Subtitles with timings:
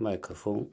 [0.00, 0.70] 麦克风。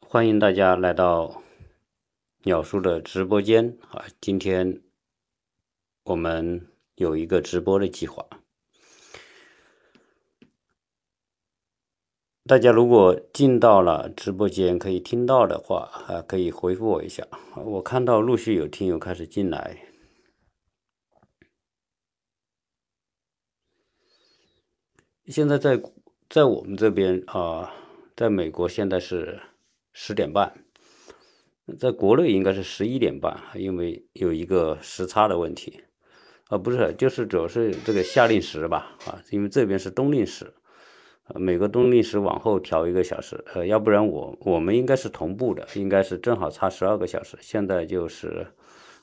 [0.00, 1.40] 欢迎大家来到
[2.42, 4.06] 鸟叔的直播间啊！
[4.20, 4.82] 今天
[6.02, 8.43] 我们有一个直播的计划。
[12.46, 17.26] 大家如果进到了直播间可以听到的话，啊，可以回复我一下。
[17.56, 19.78] 我看到陆续有听友开始进来。
[25.26, 25.80] 现在在
[26.28, 27.72] 在我们这边啊，
[28.14, 29.40] 在美国现在是。
[29.96, 30.52] 十点半，
[31.78, 35.84] 在国内应该是十一点半，因为有一个时差的问题，
[36.48, 40.52] 啊，不是，就是主要是这个夏令时吧，啊，因为这边是冬令时，
[41.34, 48.48] 每个动力时往后调一个小时，呃，要不然我我们应该是同步的，应该是正好差十二个小时，现在就是，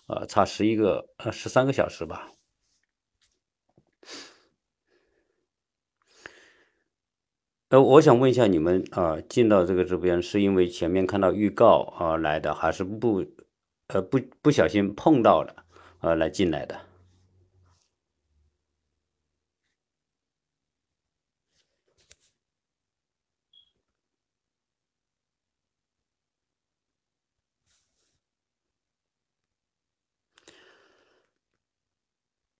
[0.07, 2.31] 呃，差十一个呃十三个小时吧。
[7.69, 13.25] 呃，我想问一下你们啊，进到这个直播间是因为前面看到预告啊来的，还是不，
[13.87, 15.55] 呃不不小心碰到了
[15.99, 16.90] 啊来进来的？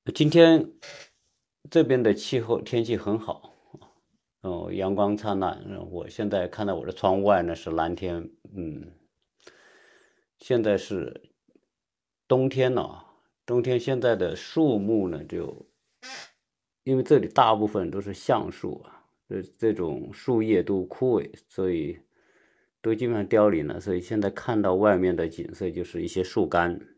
[0.10, 0.72] 今天
[1.70, 3.54] 这边的气候天气很好。
[4.42, 5.64] 哦，阳光灿烂。
[5.92, 8.92] 我现在看到我的窗外呢是蓝天，嗯，
[10.40, 11.30] 现在是
[12.28, 13.06] 冬天了。
[13.46, 15.68] 冬天现在的树木呢，就
[16.84, 22.00] 因为这里大部分都是橡树啊，这这种树叶都枯萎，所以
[22.82, 23.80] 都基本上凋零了。
[23.80, 26.91] 所以现在看到外面的景色就是一些树干。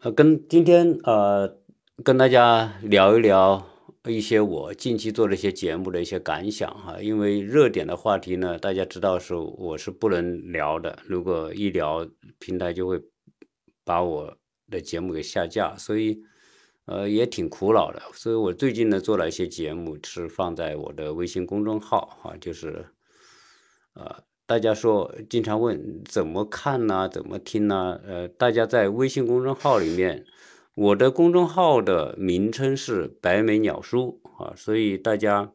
[0.00, 1.58] 呃，跟今天呃，
[2.04, 3.66] 跟大家聊一聊
[4.04, 7.02] 一些我近期做的一些节目的一些感想哈。
[7.02, 13.00] 因为热点的话题呢，大家知道是我是不能聊的，如果一聊平台就会
[13.84, 14.38] 把我
[14.70, 16.22] 的节目给下架，所以
[16.84, 18.00] 呃也挺苦恼的。
[18.12, 22.86] 所以我最近呢做了一些节目，是放在我的微信公众号哈，就是
[23.94, 24.27] 呃。
[24.48, 27.06] 大家说经常问怎么看呢？
[27.06, 28.00] 怎么听呢？
[28.02, 30.24] 呃，大家在微信公众号里面，
[30.72, 35.52] 我的公众号的名称是白眉鸟叔啊，所以大家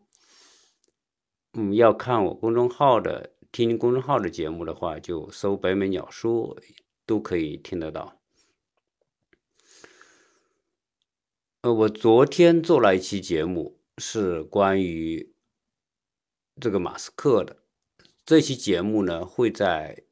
[1.53, 6.55] 嗯要看我公众号的听公众号的节目的话，就搜白眉鸟叔
[7.07, 8.19] 都可以听得到。
[11.61, 15.33] 呃，我昨天做了一期节目，是关于
[16.61, 17.62] 这个马斯克的。
[18.25, 20.05] 这期节目呢会在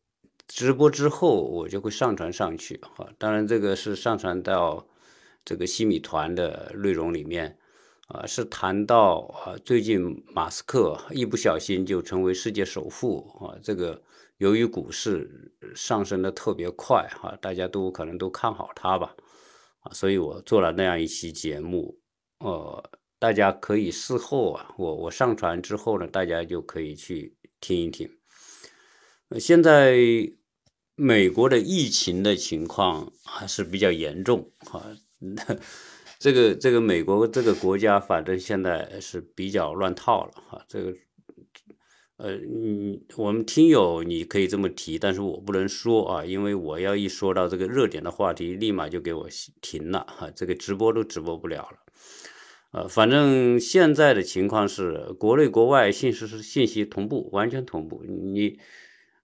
[0.45, 3.07] 直播之后，我就会上传上去哈。
[3.17, 4.85] 当然，这个是上传到
[5.45, 7.57] 这个西米团的内容里面
[8.09, 13.55] 啊，是谈到啊，最近马斯克一不小心就成为世界首富啊。
[13.63, 14.01] 这个
[14.39, 19.15] 由于股市上升的特别快哈，大家都可能都看好他吧
[19.79, 21.97] 啊，所以我做了那样一期节目，
[22.39, 27.37] 呃，大家可以事后啊，我我上传之后呢，大家就可以去。
[27.61, 28.09] 听一听，
[29.39, 29.95] 现在
[30.95, 34.91] 美国的疫情的情况还是比较严重啊。
[36.19, 40.65] 这个这个美国这个国家，反正现在是比较乱套了哈。
[40.67, 40.93] 这个
[42.17, 49.27] 呃，你我们听友你可以这么提，但是我不能说啊，因为我要一说到这个热点的话题，立马就给我
[49.61, 51.77] 停了哈，这个直播都直播不了了。
[52.71, 58.01] 呃，反正现在的情况是，国内国外信息是信息同步，完全同步。
[58.05, 58.59] 你，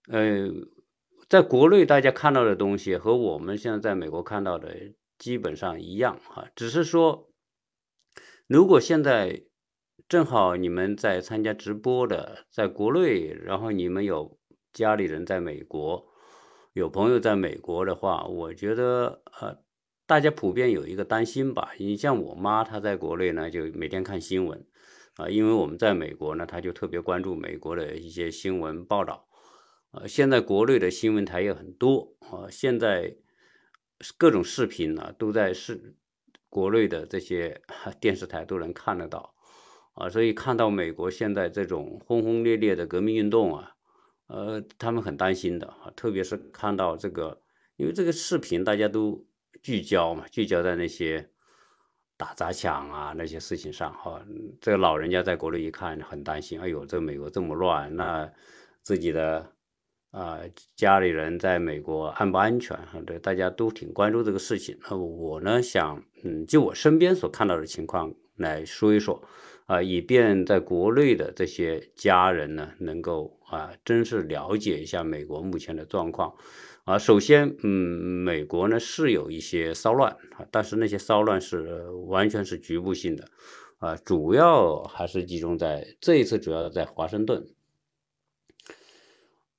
[0.10, 0.50] 呃，
[1.30, 4.76] 在国内大家看到的东西和我们现在在美国看到的
[5.18, 7.30] 基本上一样哈，只是说，
[8.48, 9.44] 如果现在
[10.10, 14.38] 正好你们在参加直播的，在国内，然后你们有
[14.74, 16.06] 家里人在美国，
[16.74, 19.67] 有朋友在美国的话，我觉得呃。
[20.08, 24.66] 大家普遍有一个担心吧，你像我妈，她在国内呢，就每天看新闻，
[25.18, 29.28] 啊，因为我们在美国呢，她就特别关注美国的一些新闻报道，
[29.92, 33.18] 呃，现在国内的新闻台也很多啊，现在
[34.18, 35.98] 各种视频呢都在是
[36.48, 37.62] 国内的这些
[38.00, 39.36] 电视台都能看得到，
[39.92, 43.76] 啊，所以看到美国现在这种轰轰烈烈的革命运动啊，
[44.28, 47.42] 呃，他们很担心的啊，特别是看到这个，
[47.76, 49.28] 因为这个视频大家都。
[49.64, 51.30] 聚焦嘛，聚焦在那些
[52.18, 54.22] 打砸抢啊那些事情上哈，
[54.60, 58.32] 这个老人家在国内一看很担心，哎呦，这美国这么乱，那
[58.82, 59.52] 自己的
[60.12, 60.40] 啊
[60.76, 62.78] 家里人在美国安不安全？
[63.06, 64.78] 对，大家都挺关注这个事情。
[64.90, 69.22] 那我呢想，嗯，就我身边所看到的情况来说一说，
[69.66, 76.36] 啊，以便在国内的这些家人呢能够啊，真是了解一下美国目前的状况。
[76.88, 83.28] 啊，首先，嗯，美国呢是有一些骚乱啊，但是那些骚乱是完全是局部性的，
[83.80, 87.46] 啊，主要还是集中在这一次主要在华盛顿，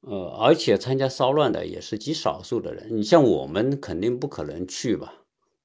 [0.01, 5.13] 呃，而且参加骚乱的也是极少数的人，你像我们肯定不可能去吧，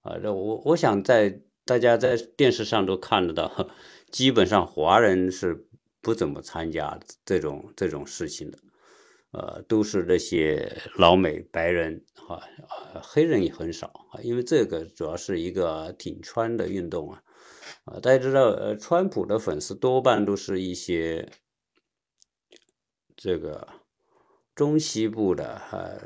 [0.02, 3.70] 啊，这我我想在大家在电视上都看得到，
[4.12, 5.66] 基本上华人是
[6.02, 8.58] 不怎么参加这种这种事情的。
[9.34, 12.40] 呃，都是那些老美白人哈，
[12.94, 17.24] 呃，黑人也很少啊，因为这个主要是一个挺川的运动啊，
[17.86, 21.28] 啊，大家知道，呃，川普的粉丝多半都是一些
[23.18, 23.68] 这个
[24.54, 26.00] 中西部的呃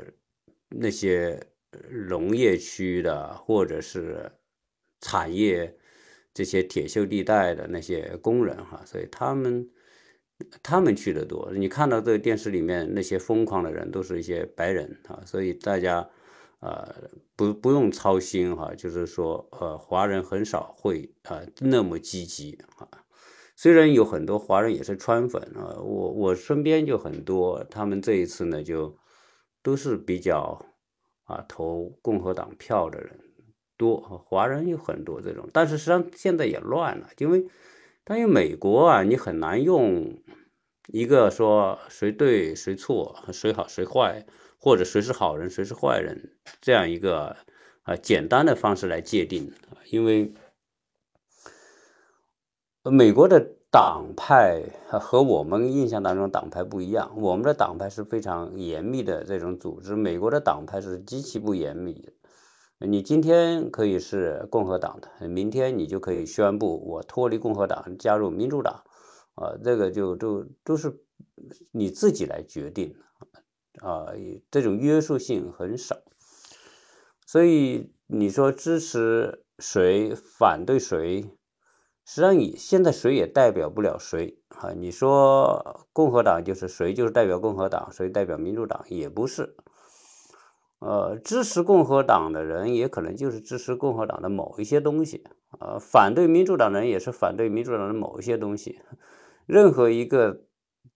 [0.70, 1.38] 那些
[2.08, 4.32] 农业区的或者是
[5.02, 5.76] 产业
[6.32, 9.68] 这些铁锈地带的那些工人哈，所以他们。
[10.62, 16.08] 他们去的多，你看到这个电视里面那些疯狂的人，都是一些白人啊，所以大家，
[16.60, 16.94] 呃，
[17.34, 22.86] 不不用操心哈，就是说，呃，华人很少会啊那么积极啊，
[23.56, 28.96] 虽然有很多华人也是川粉啊，我我身边就很多，他们这一次呢就
[29.60, 30.64] 都是比较
[31.24, 33.18] 啊投共和党票的人
[33.76, 37.44] 多，华人有很多这种，但是实际上现在也乱了，因为。
[38.10, 40.16] 但是美国啊，你很难用
[40.86, 44.24] 一个说谁对谁错、谁好谁坏，
[44.58, 46.32] 或者谁是好人谁是坏人
[46.62, 47.36] 这样一个
[47.82, 49.52] 啊简单的方式来界定，
[49.90, 50.32] 因为
[52.84, 62.10] 美国的党派和我们印象当中党派不一样，我们的党派是非常严密的这种组织，美国的党派是极其不严密的。
[62.80, 68.84] 你今天可以是共和党的，明天你就可以宣布我脱离共和党，加入民主党，
[69.34, 71.00] 啊，这个就就都是
[71.72, 72.94] 你自己来决定，
[73.80, 74.06] 啊，
[74.48, 75.96] 这种约束性很少，
[77.26, 81.22] 所以你说支持谁，反对谁，
[82.04, 84.72] 实际上你现在谁也代表不了谁啊。
[84.72, 89.56] 你说共和党就是谁，就是代表共和党，谁代表民主党也不是。
[90.80, 95.24] 呃，支持共和党的人也可能就是支持共和党的某一些东西，
[95.58, 98.80] 呃，反对民主党的人也是反对民主党的某一些东西。
[99.46, 100.42] 任何一个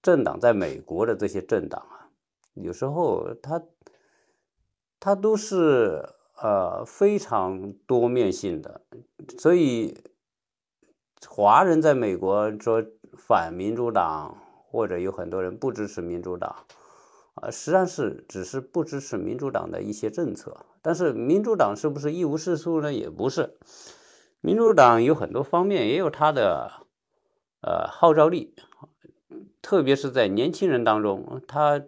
[0.01, 2.11] 政党在美国的这些政党啊，
[2.55, 3.63] 有时候他
[5.01, 6.09] 他都是
[6.41, 8.83] 呃非常多面性的，
[9.39, 9.99] 所以
[11.27, 12.85] 华人在美国说
[13.17, 14.39] 反民主党，
[14.71, 16.55] 或者有很多人不支持民主党。
[17.35, 22.93] 啊，实际上是只是不支持民主党的一些政策，但是民主党是不是一无是处呢？
[22.93, 23.57] 也不是，
[24.41, 26.87] 民主党有很多方面也有它的
[27.63, 28.55] 呃号召力，
[29.63, 31.83] 特别是在年轻人当中，他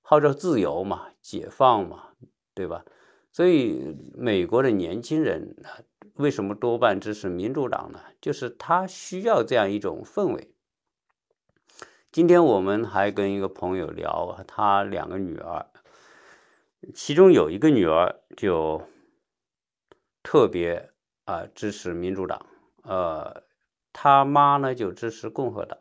[0.00, 2.08] 号召自由嘛，解放嘛，
[2.52, 2.84] 对吧？
[3.30, 5.56] 所以美国的年轻人
[6.14, 8.00] 为什么多半支持民主党呢？
[8.20, 10.51] 就是他需要这样一种氛围。
[12.12, 15.64] 今天我们还跟一个朋友聊，他两个女儿，
[16.92, 18.82] 其中有一个女儿就
[20.22, 20.90] 特别
[21.24, 22.44] 啊支持民主党，
[22.82, 23.44] 呃，
[23.94, 25.78] 他妈呢就支持共和党，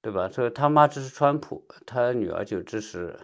[0.00, 0.30] 对吧？
[0.30, 3.20] 所以他妈支持川普，他女儿就支持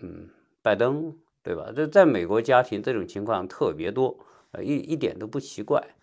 [0.00, 0.30] 嗯
[0.62, 1.70] 拜登，对吧？
[1.76, 5.97] 这在美国家庭这种情况特别多，呃一一点都不奇怪。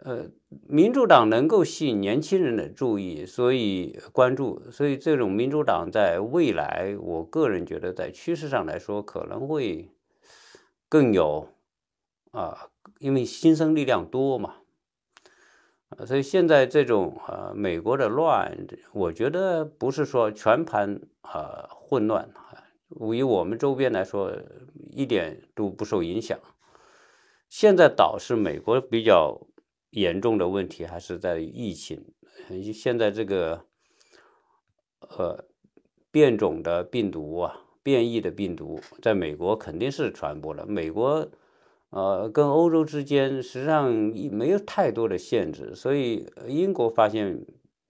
[0.00, 0.30] 呃，
[0.68, 9.90] 民主党能够吸引年轻人的注意，所以关注，所以这种民主党在未来，我个人觉得在趋势上来说可能会
[10.88, 11.48] 更有
[12.30, 12.68] 啊，
[13.00, 14.58] 因为新生力量多嘛，
[16.06, 18.56] 所以现在这种呃美国的乱，
[18.92, 22.62] 我觉得不是说全盘啊混乱啊，
[23.12, 24.32] 以我们周边来说
[24.92, 26.38] 一点都不受影响。
[27.48, 29.47] 现在倒是美国比较。
[29.90, 32.04] 严重的问题还是在疫情。
[32.72, 33.64] 现在这个
[35.00, 35.44] 呃
[36.10, 40.64] 变种的病毒啊，变异的病毒，在美国肯定是传播了。
[40.66, 41.28] 美国
[41.90, 43.92] 呃跟欧洲之间实际上
[44.30, 47.44] 没有太多的限制，所以英国发现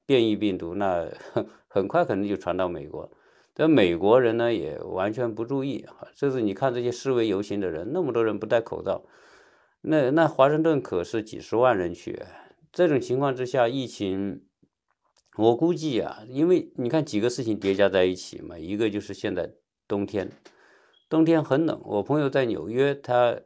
[0.07, 1.09] 变异病毒，那
[1.69, 3.11] 很快可能就传到美国。
[3.55, 9.02] 但美国人呢也完全不注意，就是你看这些示威游行的人，那么多人不戴口罩。
[9.80, 12.23] 那那华盛顿可是几十万人去，
[12.73, 14.44] 这种情况之下，疫情，
[15.37, 19.54] 我估计啊，因为你看几个事情叠加在一起嘛，一个就是现在
[19.87, 20.30] 冬天，
[21.08, 23.40] 冬天很冷，我朋友在纽约，他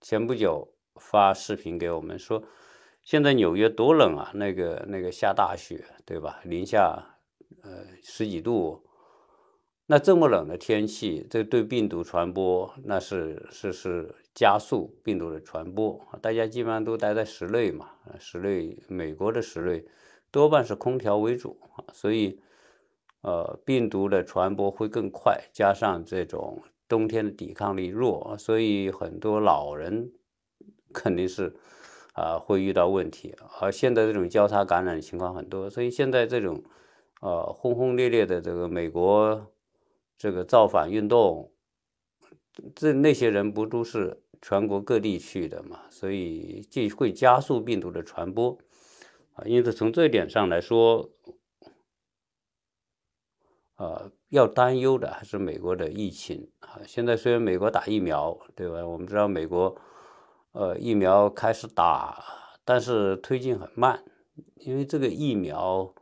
[0.00, 2.42] 前不久发视频给我们说，
[3.02, 6.40] 现在纽约多冷啊，那个那个下大雪，对吧？
[6.44, 7.18] 零下
[7.62, 8.84] 呃十几度。
[9.90, 19.84] 那这么冷的天气，这对病毒传播那是是是加速病毒的传播大家基本上都待在室内嘛，室内美国的室内
[20.30, 22.38] 多半是空调为主啊，所以
[23.22, 30.12] 呃病毒的传播会更快，加上这种冬天的抵抗力弱，所以很多老人
[30.94, 31.52] 肯定是
[32.12, 33.34] 啊会遇到问题。
[33.60, 36.62] 而现在这种交叉感染的情况很多，所以现在这种
[37.22, 39.50] 呃轰轰烈烈的这个美国。
[40.20, 41.50] 这个造反运动，
[42.74, 45.80] 这那些人不都是全国各地去的嘛？
[45.88, 48.58] 所以就会加速病毒的传播
[49.32, 49.44] 啊。
[49.46, 51.08] 因此从这一点上来说，
[53.76, 56.82] 呃，要担忧的还是美国的疫情啊。
[56.86, 58.86] 现在虽然美国打疫苗，对吧？
[58.86, 59.74] 我们知道美国
[60.52, 62.22] 呃疫苗开始打，
[62.62, 64.04] 但是推进很慢，
[64.56, 65.94] 因为这个疫苗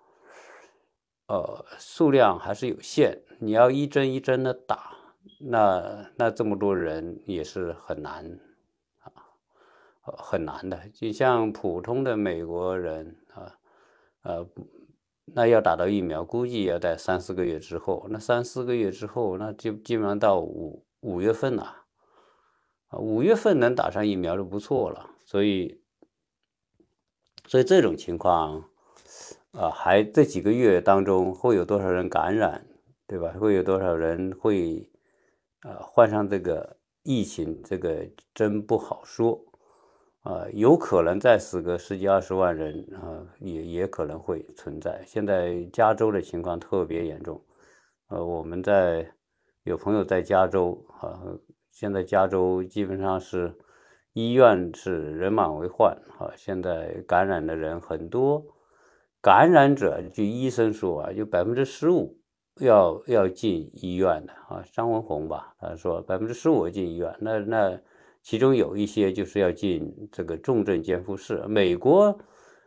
[1.28, 3.22] 呃数量还是有限。
[3.40, 4.96] 你要一针一针的打，
[5.38, 8.38] 那那这么多人也是很难
[9.00, 9.12] 啊，
[10.02, 10.88] 很难的。
[10.92, 13.58] 就像普通的美国人啊，
[14.22, 14.46] 呃，
[15.26, 18.06] 那要打到疫苗，估计要在三四个月之后。
[18.10, 21.84] 那三四个月之后，那就基本上到五五月份了
[22.88, 25.10] 啊，五月份能打上疫苗就不错了。
[25.22, 25.80] 所以，
[27.46, 28.64] 所以这种情况
[29.52, 32.66] 啊，还这几个月当中会有多少人感染？
[33.08, 33.34] 对吧？
[33.40, 34.86] 会有多少人会，
[35.62, 37.62] 呃，患上这个疫情？
[37.64, 39.42] 这个真不好说，
[40.20, 45.02] 啊，有可能再死个十几二十万人啊，也也可能会存在。
[45.06, 47.42] 现在加州的情况特别严重，
[48.08, 49.10] 呃，我们在
[49.62, 51.18] 有朋友在加州啊，
[51.70, 53.56] 现在加州基本上是
[54.12, 58.44] 医院是人满为患啊，现在感染的人很多，
[59.22, 62.18] 感染者据医生说啊，有百分之十五。
[62.60, 67.80] 要要进医院的啊，张文宏吧，他说百分之十五进医院，那那
[68.22, 71.44] 其中有一些就是要进这个重症监护室。
[71.46, 72.18] 美国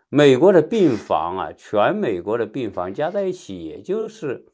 [0.09, 4.45] 美国的病房啊，全美国的病房加在一起，也就是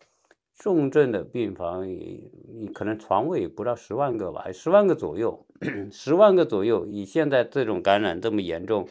[0.55, 5.45] 重症的病房，你可能床位不到十万个吧，十万个左右，
[5.91, 6.85] 十万个左右。
[6.85, 8.87] 以现在这种感染这么严重，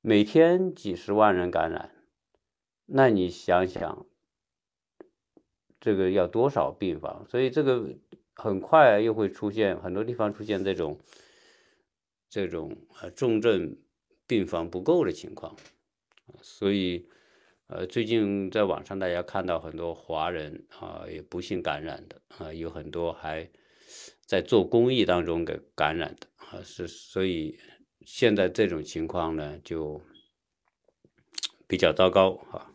[0.00, 1.90] 每天几十万人感染，
[2.86, 4.07] 那你想想。
[5.80, 7.24] 这个要多少病房？
[7.28, 7.94] 所以这个
[8.34, 10.98] 很快又会出现很多地方出现这种
[12.28, 13.76] 这种呃重症
[14.26, 15.56] 病房不够的情况，
[16.42, 17.08] 所以
[17.68, 23.48] 呃最近在网上大家看到很多华人啊也不幸感染的啊，有很多还
[24.26, 27.58] 在做公益当中给感染的啊，是所以
[28.04, 30.00] 现在这种情况呢就
[31.66, 32.74] 比较糟糕啊，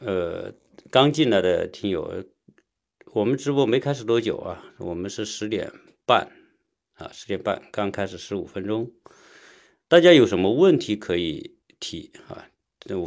[0.00, 0.54] 呃。
[0.90, 2.24] 刚进来的听友，
[3.12, 4.64] 我们直播没开始多久啊？
[4.78, 5.70] 我们是十点
[6.06, 6.32] 半
[6.94, 8.90] 啊，十点半刚开始十五分钟。
[9.86, 12.48] 大家有什么问题可以提啊？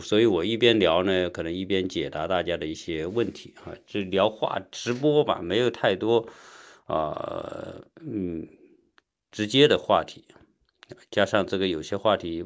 [0.03, 3.73] 所以我一边聊呢，可能一边解答大家的一些问题啊。
[3.87, 6.29] 这聊话直播吧，没有太多
[6.85, 8.47] 啊，嗯，
[9.31, 10.25] 直接的话题，
[11.09, 12.45] 加上这个有些话题，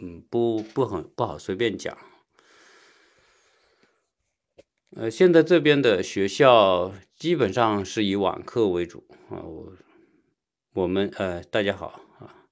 [0.00, 1.96] 嗯，不不很不好随便讲。
[4.94, 9.40] 呃，现在这边的学校基本上是以网课为主啊。
[9.40, 9.72] 我
[10.74, 12.44] 我们呃，大家好啊。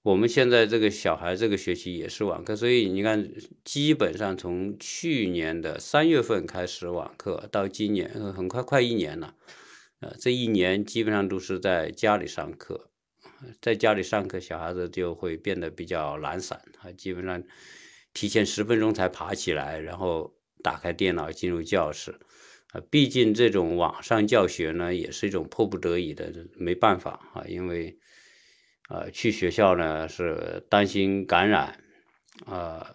[0.00, 3.30] 我们现在这个小孩这个学期也是网课，所以你看，
[3.62, 9.34] 基本上从去年的三月份开始网课，到今年很快快一年了。
[10.00, 12.88] 呃，这一年基本上都是在家里上课，
[13.60, 17.42] 在家里上课，小孩子就会变得比较懒散啊，基本上
[18.14, 20.32] 提前十分钟才爬起来，然后。
[20.62, 22.18] 打开电脑进入教室，
[22.72, 27.98] 啊，毕竟这种网上教学呢，也是一种迫不得已的，没办法啊，因为，
[28.88, 31.82] 呃，去学校呢是担心感染，
[32.46, 32.94] 啊，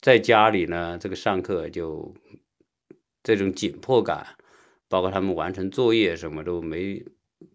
[0.00, 2.14] 在家里呢这个上课就
[3.22, 4.36] 这种紧迫感，
[4.88, 7.04] 包括他们完成作业什么都没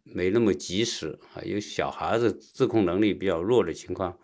[0.03, 4.17] 没那么及时啊，有小孩子自控能力比较弱的情况。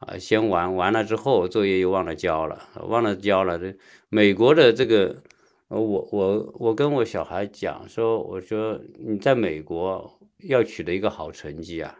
[0.00, 3.58] 啊，先玩完了之后，作业又忘了交了，忘了交了。
[3.58, 3.76] 这
[4.08, 5.22] 美国的这个，
[5.68, 11.98] 我我我跟我小孩讲说，我说你在美国要取得一个好成绩啊，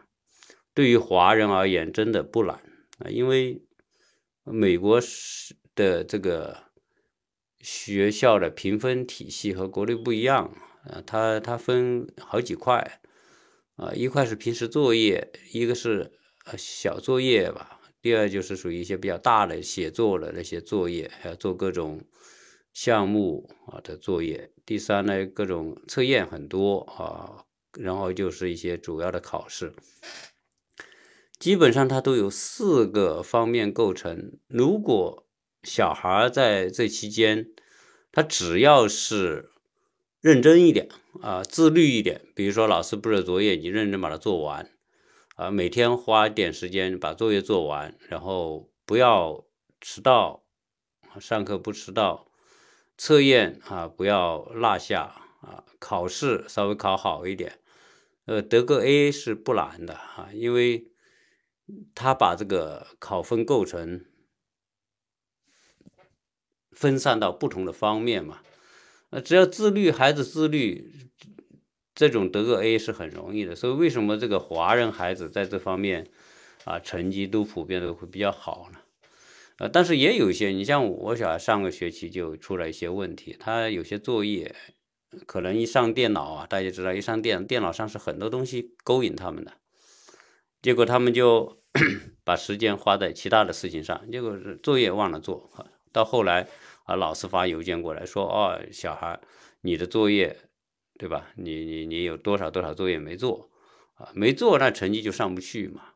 [0.73, 2.57] 对于华人而言真的不难
[3.00, 3.62] 啊，因为
[4.45, 6.57] 美国是的这个
[7.61, 10.50] 学校的评分体系和国内不一样
[10.85, 13.00] 啊，它它分好几块
[13.76, 16.12] 啊，一块是平时作业，一个是
[16.57, 17.76] 小作业吧。
[18.02, 22.02] 第二就是属于一些比较大的写作的那些作业，还要做各种
[22.73, 24.50] 项目啊的作业。
[24.64, 27.45] 第三呢，各种测验很多啊，
[27.78, 29.75] 然后就是一些主要的考试，
[31.38, 34.38] 基本上它都有四个方面构成。
[34.47, 35.26] 如果
[35.62, 37.50] 小孩在这期间，
[38.12, 39.50] 他只要是
[40.21, 40.88] 认真一点
[41.21, 44.71] 啊，自律一点，比如说老师布的作业，你认真把它做完。
[45.40, 49.47] 啊，每天花点时间把作业做完，然后不要
[49.80, 50.44] 迟到，
[51.18, 52.30] 上课不迟到，
[52.99, 55.04] 测验啊不要落下
[55.40, 57.59] 啊，考试稍微考好一点，
[58.26, 60.92] 呃，得个 A 是不难的啊，因为
[61.94, 64.04] 他把这个考分构成
[66.70, 68.42] 分散到不同的方面嘛，
[69.09, 71.10] 呃，只要自律，孩子自律。
[72.00, 76.07] 这种得个 A 是很容易的，所以为什么这个华人孩子在这方面
[76.64, 78.78] 啊成绩都普遍的会比较好呢？
[79.59, 84.57] 呃，但是也有一些，你像我小孩上个学期就出了一些问题，他有些作业
[85.26, 89.52] 可能一上电脑啊，大家知道一上电电脑上是很多东西勾引他们的，
[90.62, 91.59] 结果他们就
[92.25, 95.50] 把时间花在其他的事情上，结果作业忘了做。
[95.92, 96.49] 到后来
[96.85, 99.21] 啊，老师发邮件过来说，哦，小孩
[99.61, 100.38] 你的作业。
[101.00, 101.33] 对吧？
[101.37, 103.49] 你你你有多少多少作业没做
[103.95, 104.11] 啊？
[104.14, 105.95] 没做，那成绩就上不去嘛。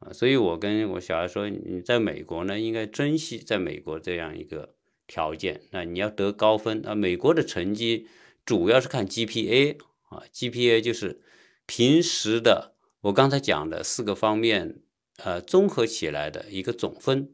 [0.00, 4.74] 啊，所以我跟我小孩说，你在美国呢，应该珍惜在美国这样一个
[5.06, 5.60] 条件。
[5.70, 8.08] 那你要得高分啊，美国的成绩
[8.44, 11.20] 主要是看 GPA 啊，GPA 就是
[11.64, 14.80] 平时的我刚才讲的四个方面
[15.18, 17.32] 呃综合起来的一个总分。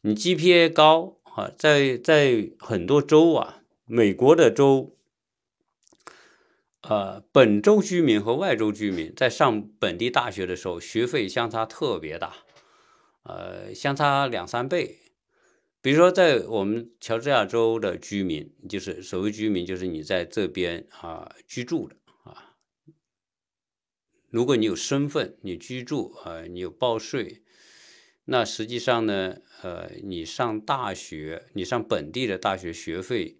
[0.00, 4.96] 你 GPA 高啊，在在很多州啊，美国的州。
[6.82, 12.34] 呃，本州居民和外州居民在上本地大学的时候，学费相差特别大，
[13.24, 14.98] 呃，相差两三倍。
[15.82, 22.56] 比如说，在我们乔治亚州的居民，就是所谓居民，就是你在这边啊居住的啊。
[24.30, 27.42] 如果你有身份，你居住啊，你有报税，
[28.24, 33.38] 那实际上呢，呃，你上大学，你上本地的大学学费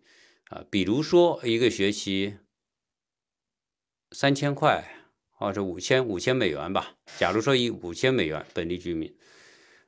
[0.51, 2.37] 啊，比如说一个学期。
[4.13, 4.85] 三千块，
[5.31, 6.97] 或者五千五千美元吧。
[7.17, 9.15] 假如说以五千美元，本地居民，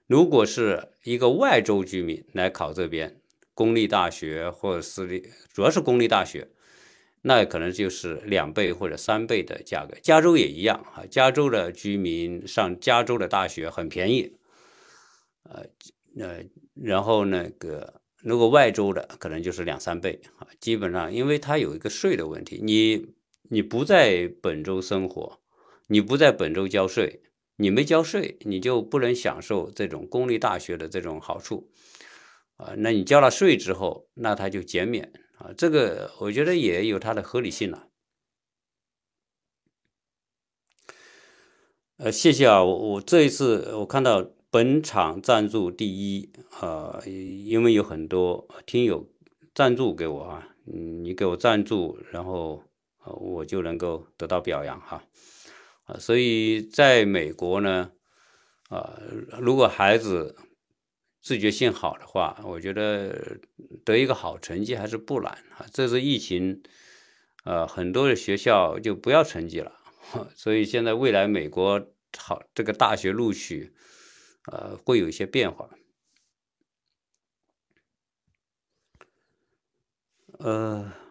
[0.07, 3.21] 如果是一个外州居民来考这边
[3.53, 6.49] 公立大学或者私立，主要是公立大学，
[7.23, 9.97] 那可能就是两倍或者三倍的价格。
[10.01, 14.37] 加州也一样啊，加州的居民上加州的大学很便宜，
[15.43, 15.65] 呃
[16.17, 20.47] 呃，然后那个如果外州的可能就是两三倍啊。
[20.61, 23.05] 基本上，因为它有一个税的问题，你。
[23.49, 25.41] 你不在本州生活，
[25.89, 27.23] 你不在本州交税，
[27.57, 31.71] 你没交税，你就不能享受这种公立大学的这种好处
[32.57, 32.73] 啊。
[32.79, 35.53] 那你交了税之后，那他就减免啊。
[35.55, 37.89] 这个我觉得也有它的合理性了。
[41.99, 49.09] 呃，谢谢啊，我我这一次我看到本场赞助第一啊，因为有很多听友
[49.55, 52.63] 赞助给我啊，嗯，你给我赞助，然后。
[53.05, 55.03] 我就能够得到表扬哈，
[55.85, 57.93] 啊，所以在美国呢，
[58.69, 58.99] 啊，
[59.41, 60.37] 如果孩子
[61.21, 63.39] 自觉性好的话，我觉得
[63.85, 65.67] 得一个好成绩还是不难啊。
[65.73, 66.63] 这次疫情，
[67.45, 69.73] 呃，很多的学校就不要成绩了，
[70.37, 71.85] 所以现在未来美国
[72.17, 73.73] 好这个大学录取，
[74.53, 75.69] 呃，会有一些变化，
[80.39, 81.02] 呃。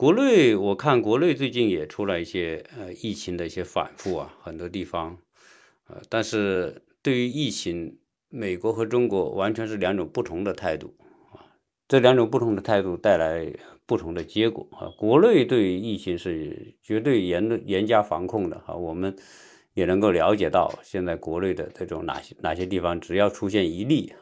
[0.00, 5.18] 国内我看国内最近也出了一些呃疫情的一些反复啊，很多地方，
[5.88, 7.98] 呃，但是对于疫情，
[8.30, 10.94] 美国和中国完全是两种不同的态度
[11.34, 11.44] 啊，
[11.86, 13.52] 这两种不同的态度带来
[13.84, 14.88] 不同的结果啊。
[14.96, 19.14] 国内对于疫情是绝对严严加防控的哈，我们
[19.74, 24.14] 也能够了解到现在国内的这种哪些哪些地方，只要出现一例，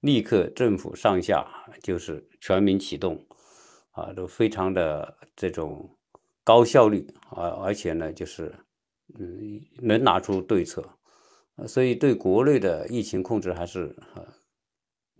[0.00, 1.46] 立刻政府上下
[1.80, 3.24] 就是全民启动。
[3.92, 5.96] 啊，都非常的这种
[6.44, 8.54] 高效率啊，而且呢，就是
[9.18, 10.82] 嗯，能拿出对策，
[11.66, 14.26] 所以对国内的疫情控制还是啊，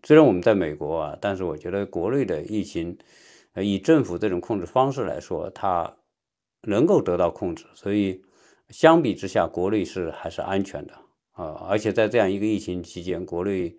[0.03, 2.99] 虽然我们在美国啊，但是我觉得国内的疫情
[3.53, 5.99] 呃，以政府这种控制方式来说，它
[6.63, 8.25] 能够得到控制，所以
[8.71, 10.95] 相比之下，国内是还是安全的
[11.33, 11.67] 啊。
[11.69, 13.77] 而且在这样一个疫情期间，国内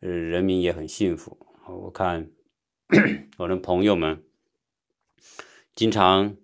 [0.00, 1.36] 呃人民也很幸福。
[1.68, 2.30] 我看
[3.38, 4.22] 我的朋友们
[5.74, 6.36] 经常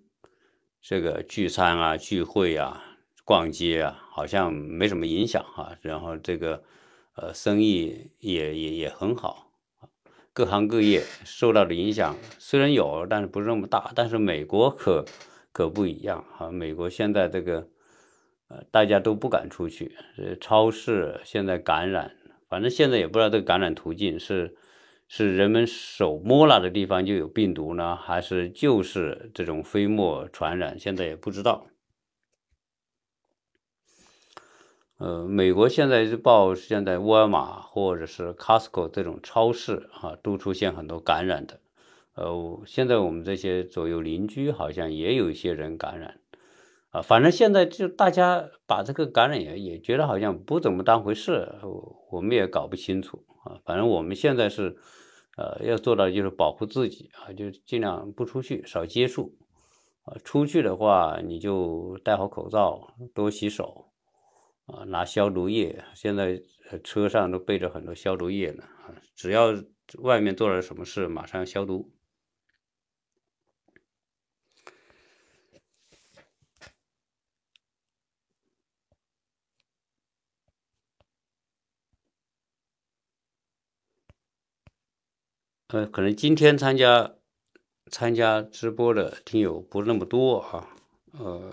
[0.81, 2.83] 这个聚餐啊、聚会啊、
[3.23, 5.77] 逛街啊，好像没什么影响哈。
[5.81, 6.63] 然后这个
[7.15, 9.51] 呃生意也也也很好。
[10.33, 13.91] 各行各业受到的影响虽然有，但是不是那么大。
[13.95, 15.05] 但是美国可
[15.51, 17.67] 可不一样哈，美国现在这个
[18.47, 19.95] 呃大家都不敢出去，
[20.41, 22.15] 超市现在感染，
[22.49, 24.55] 反正现在也不知道这个感染途径是
[25.13, 31.67] 是人们手摸了的地方就有病毒呢，还是就是这种飞沫传染，现在也不知道。
[34.99, 41.59] 呃，美国现在日报现在沃尔玛或者是 Costco 这种超市啊，都出现很多感染的。
[42.15, 46.21] 呃，现在我们这些左右邻居好像也有一些人感染，
[46.91, 51.55] 啊，反正现在就大家把这个感染也也觉得好像不怎么当回事，
[52.11, 53.59] 我们也搞不清楚啊。
[53.65, 54.77] 反正我们现在是，
[55.37, 59.37] 呃，要做到就是保护自己啊，就尽量不出去，少接触，
[60.03, 63.87] 啊，出去的话你就戴好口罩，多洗手。
[64.67, 66.41] 啊，拿消毒液，现在
[66.81, 68.63] 车上都备着很多消毒液呢。
[68.63, 69.53] 啊，只要
[69.97, 71.91] 外面做了什么事，马上消毒。
[85.71, 87.15] 呃，可能今天参加
[87.89, 90.69] 参加直播的听友不那么多啊，
[91.17, 91.51] 呃。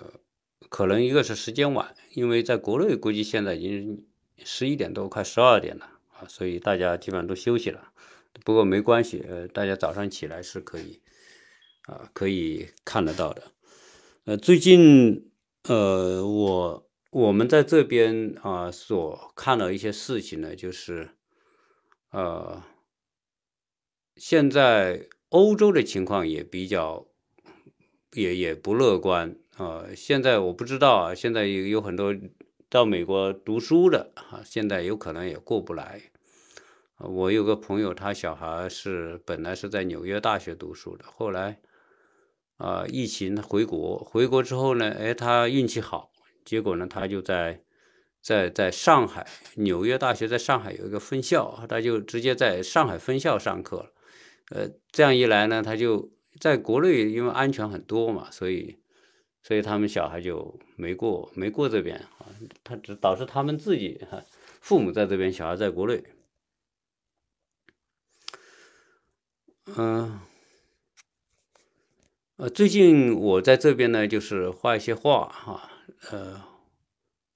[0.71, 4.05] 可能一个是时间晚，因为在国内估计现在已经
[4.45, 7.91] 十一点多，快十二点了啊，所以大家基本上都休息了。
[8.45, 11.01] 不过没关系，呃，大家早上起来是可以
[11.87, 13.45] 啊，可以看得到的。
[14.27, 15.31] 呃，最近
[15.63, 21.09] 呃，我我们在这边啊所看到一些事情呢，就是
[22.11, 22.63] 呃，
[24.19, 27.07] 现在欧洲的情况也比较
[28.15, 29.37] 也也不乐观。
[29.57, 32.15] 呃，现在我不知道啊，现在有有很多
[32.69, 36.03] 到美国读书的啊，现在有可能也过不来。
[36.97, 41.61] 我有个朋友，他小孩是本来是在纽约大学读书的，后来
[42.57, 46.11] 啊，疫情回国，回国之后呢，哎，他运气好，
[46.45, 47.63] 结果呢，他就在
[48.21, 53.93] 在在上海纽约大学在上海有一个分校，他就直接在上海分校上课了。
[54.51, 58.79] 呃，这样一来呢，他就在国内，因为安全很多嘛，所以。
[59.41, 62.27] 所以他们小孩就没过没过这边啊，
[62.63, 64.23] 他只导致他们自己哈，
[64.61, 66.03] 父母在这边，小孩在国内。
[69.77, 70.21] 嗯，
[72.37, 75.71] 呃，最近我在这边呢，就是画一些画哈，
[76.11, 76.43] 呃，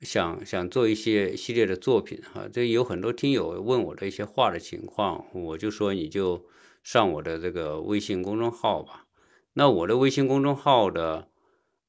[0.00, 2.46] 想想做一些系列的作品哈。
[2.52, 6.44] 这有很多听友问我的一些画的情况，我就说你就
[6.82, 9.06] 上我的这个微信公众号吧。
[9.54, 11.28] 那我的微信公众号的。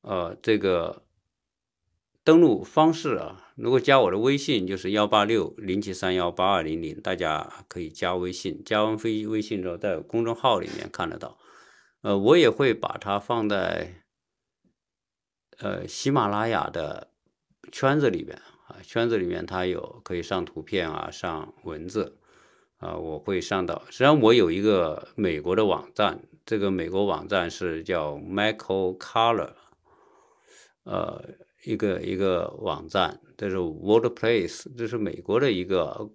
[0.06, 1.06] 呃，这个
[2.26, 11.38] 登录方式啊，如果加我的微信就是幺八六零七三幺八二零零，大家可以加微信，加完微微信之后，在公众号里面看得到。
[12.02, 14.04] 呃，我也会把它放在
[15.60, 17.10] 呃喜马拉雅的
[17.72, 22.20] 圈子里面啊，圈子里面它有可以上图片啊，上文字
[22.84, 23.82] 啊，我会上到。
[23.90, 29.52] 实际上我有一个美国的网站，这个美国网站是叫 Michael Color。
[30.84, 31.24] 呃，
[31.64, 36.10] 一个一个网站，这是 WordPress，这是美国的一个，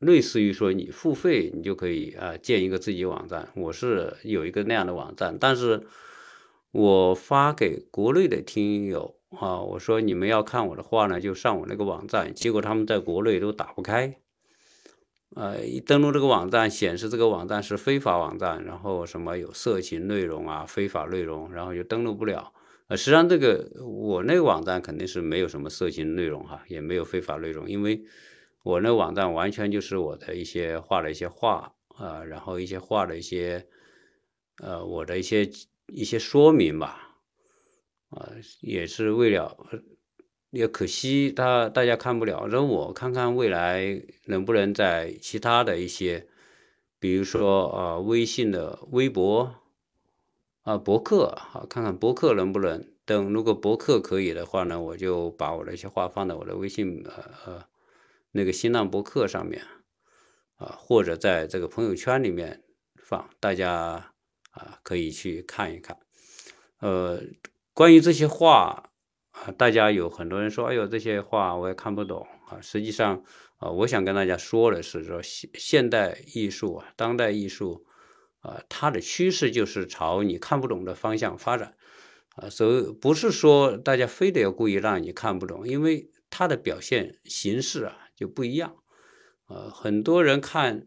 [0.00, 3.48] 类似于说你付费，你就可以啊建一个自己网站。
[3.54, 5.86] 我是有一个那样的网站，但是
[6.72, 14.18] 我发给国内的听友啊，我说你们要看我的话呢，就上我那个网站，结果他们在国内都打不开，
[15.34, 22.52] 呃，一登录这个网站，显示这个网站是非法网站，然后什么有色情内容啊、非法内容，然后就登录不了。
[22.88, 28.04] 呃实际上，这个我那个网站肯定是没有什么色情内容哈，也没有非法内容，因为
[28.62, 33.66] 我那网站完全就是我的一些画的一些画啊，然后一些画的一些
[34.58, 35.50] 呃我的一些
[35.86, 37.16] 一些说明吧，
[38.10, 38.28] 啊，
[38.60, 39.56] 也是为了
[40.52, 46.28] 也可惜他大家看不了，让我看看未来能不能在其他的一些，
[47.00, 49.56] 比如说啊微信的微博。
[50.64, 53.32] 啊，博客啊，看看博客能不能等。
[53.32, 57.64] 如果博客可以的话呢，我就把我的一些话放在我的微信呃呃
[58.30, 59.60] 那个新浪博客上面
[60.54, 62.62] 啊，或者在这个朋友圈里面
[62.94, 64.12] 放，大家
[64.52, 65.98] 啊，可以去看一看。
[66.78, 67.20] 呃，
[67.74, 68.91] 关于这些话
[69.44, 72.60] 啊，大家有很多人说，哎呦，这些画我也看不懂啊。
[72.60, 73.24] 实际上
[73.56, 77.84] 啊，我想跟大家说的是，说现现代艺术啊，当代艺术
[78.40, 81.74] 啊，它的趋势就是朝你看不懂的方向发展
[82.36, 82.48] 啊。
[82.48, 88.76] 所以不是说大家非得要故意让你看不懂，因为它的表现形式啊就不一样。
[89.48, 90.86] 呃，很多人看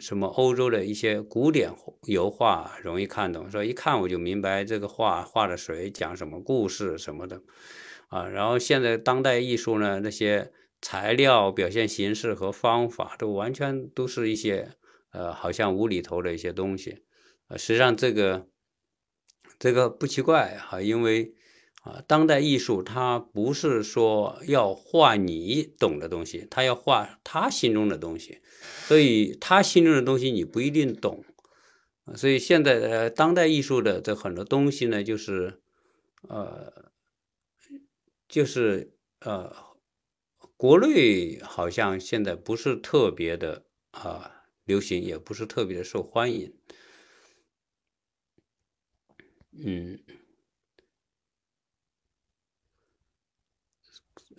[0.00, 1.70] 什么欧洲的一些古典
[2.06, 7.42] 油画容易看懂，说一看我就明白这个画画的谁，讲什么故事什么的，
[8.08, 14.70] 啊，然后现在当代艺术呢，那些材料、表现形式和方法都完全都是一些
[15.12, 17.02] 呃，好像无厘头的一些东西，
[17.48, 18.46] 呃，实际上这个
[19.58, 21.34] 这个不奇怪哈，因为。
[21.84, 28.40] 啊，当代艺术它不是说要画你懂的东西，他要画他心中的东西，
[28.86, 31.22] 所以他心中的东西你不一定懂。
[32.16, 35.60] 所以现在呃，当代艺术的这很多东西呢，就是
[36.26, 36.90] 呃，
[38.26, 39.54] 就是呃，
[40.56, 46.54] 国内好像现在不是特别的啊流行，也不是特别的受欢迎。
[49.52, 49.98] 嗯。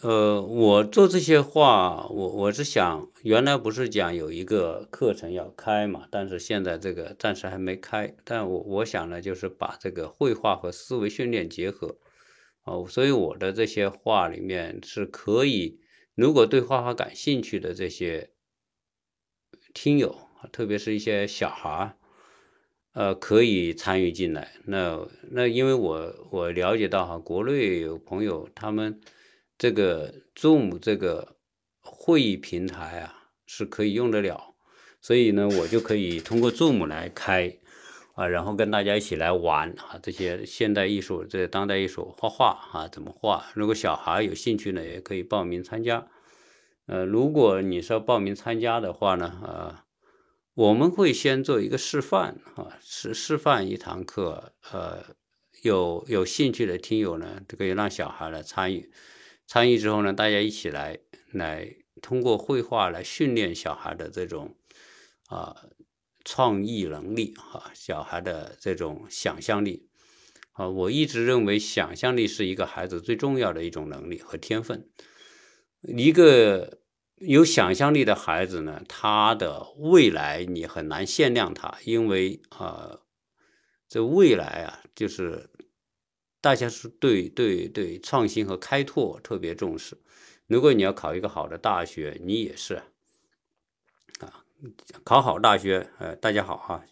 [0.06, 8.16] 呃，我做这些画，我我是想，原来不是讲有一个课程要开嘛，但是现在这个暂时还没开。
[8.24, 11.98] 但我我想呢，就是把这个绘画和思维训练结合，
[12.66, 15.80] 哦，所以我的这些画里面是可以，
[16.14, 18.30] 如果对画画感兴趣的这些
[19.74, 20.16] 听友，
[20.52, 21.98] 特别是一些小孩儿
[22.94, 24.52] 呃，可以参与进来。
[24.66, 29.02] 那那因为我我了解到哈，国内有朋友他们。
[29.58, 31.38] 这个 Zoom 这个
[31.80, 34.56] 会议平台啊是可以用得了，
[35.02, 37.58] 所以呢，我就可以通过 Zoom 来开
[38.16, 43.46] 啊，然后跟大家一起来玩啊，这些现代艺术、这些当代艺术画画啊，怎么画？
[43.54, 46.08] 如果小孩有兴趣呢，也可以报名参加。
[46.88, 49.86] 呃，如果你是要报名参加的话呢，啊，
[50.54, 55.04] 我们会先做一个示范啊，示示范一堂课，呃，
[55.64, 58.92] 有有兴趣的听友呢，就可以让小孩来参与。
[59.48, 61.00] 参与之后呢，大家一起来
[61.32, 64.56] 来通过绘画来训练小孩的这种
[65.28, 65.56] 啊
[66.24, 69.88] 创意能力啊，小孩的这种想象力
[70.54, 70.68] 啊。
[70.68, 74.90] 我一直认为想象力是一个孩子最重要的一种能力和天分。
[75.82, 76.80] 一个
[77.18, 83.00] 有想象力的孩子呢，他的未来你很难限量他，因为啊，
[83.88, 85.50] 这未来啊就是。
[86.46, 89.98] 大家是对对对创新和开拓特别重视。
[90.46, 92.84] 如果你要考一个好的大学，你也是
[94.20, 94.46] 啊，
[95.04, 95.90] 考好大学。
[95.98, 96.86] 呃，大家好哈，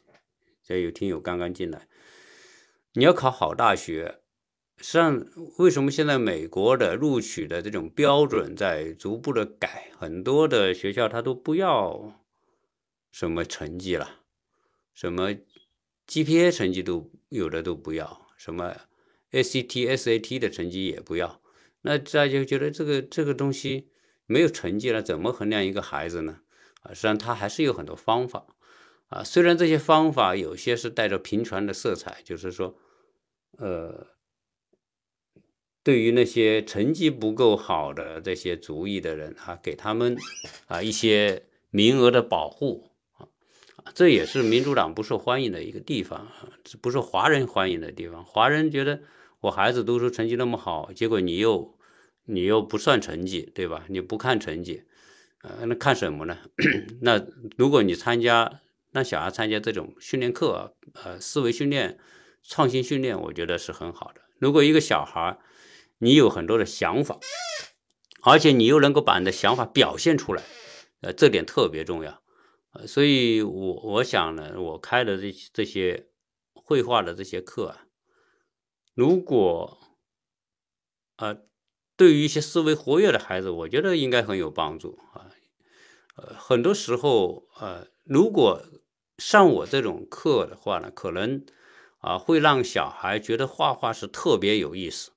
[0.64, 1.88] 这有听友刚刚进来。
[2.94, 4.22] 你要考好大学，
[4.78, 5.24] 实际上
[5.60, 9.92] 为什么现在美国的录取的这种标准在逐步的改？
[10.00, 12.20] 很多的学校他都不要
[13.12, 14.22] 什么成绩了，
[14.96, 15.36] 什么
[16.08, 18.76] GPA 成绩都有的都不要，什么。
[19.34, 21.42] ACT、SAT 的成绩也不要，
[21.82, 23.90] 那大家就觉得这个这个东西
[24.26, 26.40] 没有成绩了，怎么衡量一个孩子呢？
[26.84, 28.46] 啊，实际上他还是有很多方法
[29.08, 29.24] 啊。
[29.24, 32.78] 虽然这些方法有些是带着平权的色彩，就是说，
[33.58, 34.08] 呃，
[35.82, 40.16] 对于那些成绩不够好的这些族裔的人啊，给他们
[40.68, 42.92] 啊一些名额的保护。
[43.94, 46.32] 这也是民主党不受欢迎的一个地方，
[46.82, 48.24] 不是华人欢迎的地方。
[48.24, 49.02] 华人觉得
[49.44, 51.78] 我孩子读书成绩那么好，结果你又
[52.24, 53.84] 你又不算成绩，对吧？
[53.90, 54.84] 你不看成绩，
[55.42, 56.38] 呃，那看什么呢？
[57.02, 57.22] 那
[57.58, 62.00] 如果你参加让小孩参加这种训练课，呃，思维训练、
[62.42, 64.22] 创新训练，我觉得是很好的。
[64.40, 65.38] 如果一个小孩
[65.98, 67.20] 你有很多的想法，
[68.22, 70.42] 而且你又能够把你的想法表现出来，
[71.02, 72.24] 呃，这点特别重要。
[72.88, 76.08] 所以，我我想呢，我开的这这些
[76.54, 77.83] 绘画的这些课啊，
[78.94, 79.80] 如果
[81.16, 81.38] 啊，
[81.96, 85.30] 对于一些思维活跃的孩子，我觉得应该很有帮助啊。
[86.16, 88.62] 呃，很多时候，呃，如果
[89.18, 91.44] 上我这种课的话呢，可能
[92.00, 95.12] 啊，会让小孩觉得画画是特别有意思。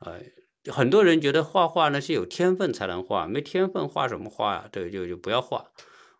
[0.00, 0.20] 呃，
[0.72, 4.68] 很多人觉得画画呢是有天分才能画，没天分画什么画呀？
[4.72, 5.70] 这个就就不要画。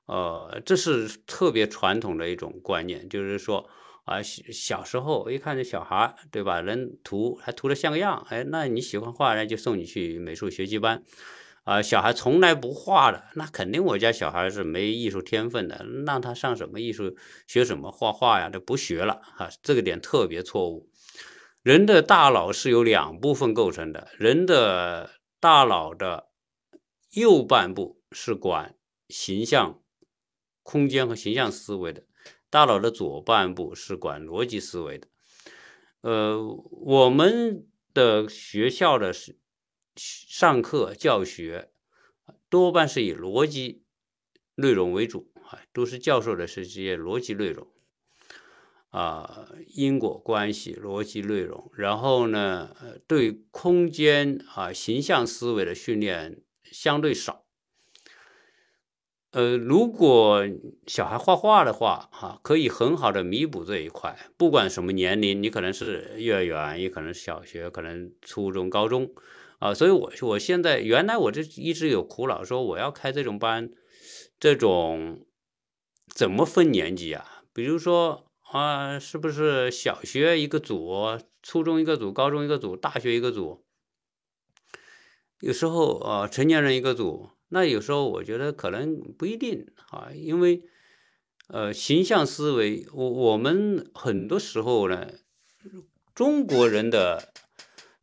[0.07, 3.69] 呃，这是特别传统的一种观念，就是说
[4.07, 6.61] 啊，小小时候一看这小孩，对吧？
[6.61, 11.03] 人涂还涂的像个样，哎，那你喜欢画，人就送你去美术学习班，
[11.65, 17.17] 啊，小孩从来不画的，那肯定我家小孩是没艺术天分的，让他上什么艺术
[17.49, 18.49] 学什么画画呀？
[18.49, 20.89] 这不学了啊，这个点特别错误。
[21.65, 26.29] 人的大脑是由两部分构成的，人的大脑的
[27.11, 28.77] 右半部是管
[29.09, 29.83] 形象、
[30.63, 32.05] 空间和形象思维的，
[32.51, 35.09] 大脑的左半部是管逻辑思维的。
[36.01, 39.13] 呃，我们的学校的。
[39.99, 41.71] 上课教学
[42.51, 43.83] 多半是以逻辑
[44.57, 47.67] 内容为主啊，都是教授的是这些逻辑内容
[48.91, 51.71] 啊，因果关系逻辑内容。
[51.75, 57.46] 然后呢，对空间啊形象思维的训练相对少。
[59.37, 60.49] 呃，如果
[60.87, 64.19] 小孩画画的话，哈，可以很好的弥补这一块。
[64.39, 69.13] 不管什么年龄，你可能是幼儿园，也可能是小学，可能初中、高中。
[69.59, 73.69] 啊，所以，我我现在原来我这一直有苦恼，说我要开这种班，
[74.41, 75.27] 这种
[76.09, 77.43] 怎么分年级啊？
[77.53, 83.67] 比如说啊，是不是小学一个组，初中一个组，高中一个组，大学一个组？
[85.41, 90.63] 有时候啊，成年人一个组，那有时候我觉得可能不一定啊，因为
[91.49, 95.09] 呃，形象思维，我我们很多时候呢，
[96.15, 97.33] 中国人的。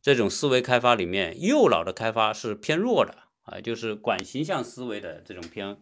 [0.04, 5.78] 这种思维开发里面，右脑的开发是偏弱的啊，就是管形象思维的这种偏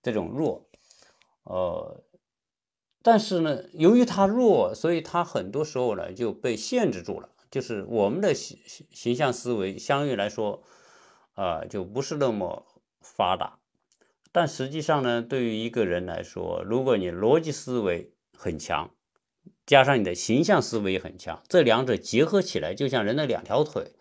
[0.00, 0.70] 这种弱，
[1.42, 2.04] 呃，
[3.02, 7.30] 但是呢，由于它弱，所以它很多时候呢就被限制住了。
[7.50, 8.60] 就是我们的形
[8.92, 10.62] 形象思维相对来说
[11.32, 12.64] 啊，就不是那么
[13.00, 13.58] 发达。
[14.32, 18.90] 但实际上呢，对于一个人来说，如果你逻辑思维很强。
[19.64, 23.92] 加上你的形象思维也很强，这两者结合起来，就像人的两条腿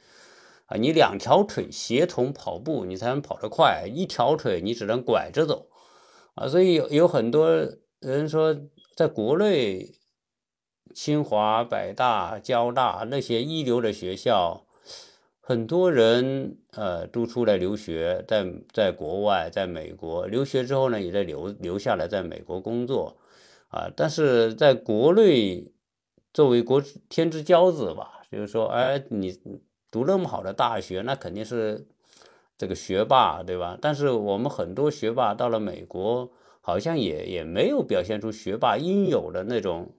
[0.67, 5.67] 啊，你两条腿协同跑步，你才能跑得快；一条腿你只能拐着走
[6.36, 6.47] 啊。
[6.47, 7.49] 所以有有很多
[7.99, 8.55] 人说，
[8.95, 9.93] 在国内，
[10.95, 14.66] 清华、北大、交大那些一流的学校，
[15.47, 23.15] 很多人呃都出来留学，在在国外，在美国留学之后呢，也在留留下来，在美国工作。
[23.69, 25.71] 啊，但是在国内，
[26.33, 29.39] 作为国天之骄子吧，就是说，哎，你
[29.89, 31.88] 读那么好的大学，那肯定是
[32.57, 33.77] 这个学霸，对吧？
[33.81, 36.29] 但是我们很多学霸到了美国，
[36.60, 39.93] 好像也也没有表现出学霸应有的那种，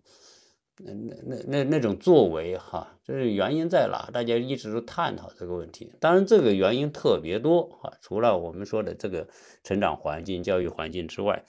[0.78, 4.10] 那那那那那种作为哈，就是原因在哪？
[4.12, 5.92] 大家一直都探讨这个问题。
[6.00, 9.28] 当然，这个原因特别多啊，除了我们说的这个
[9.64, 11.44] 成长环境、教育环境之外。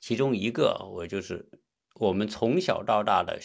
[0.00, 1.48] 其中一个，我就是
[1.94, 3.38] 我们从小到大的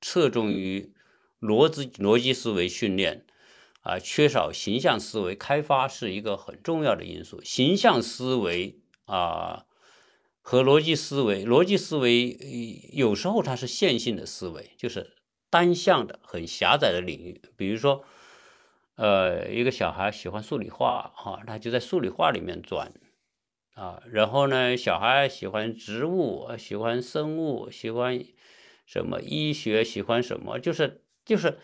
[0.00, 0.92] 侧重于
[1.40, 3.26] 逻辑逻辑思维训练
[3.82, 7.42] 啊，缺少形象思维开发是一个很重要的因素。
[7.42, 9.66] 形象思维啊
[10.46, 12.36] 和逻辑思维，逻辑思维
[12.92, 15.16] 有时候它是线性的思维，就是
[15.48, 17.40] 单向的、很狭窄的领域。
[17.56, 18.04] 比如说，
[18.96, 22.92] 呃，一个小孩喜欢数理化啊，他就在数理化里面转。
[23.72, 28.22] 啊，然后呢，小孩喜欢植物，喜欢生物，喜欢
[28.84, 31.58] 什么医学，喜欢什么，就是就是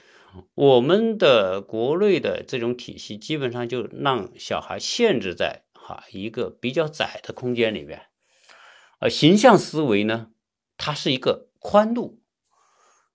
[0.54, 8.06] 我们的国内的这种体系，基本上就让小孩限制在哈一个比较窄的空间里面。
[9.00, 10.30] 呃，形象思维呢，
[10.76, 12.22] 它是一个宽度，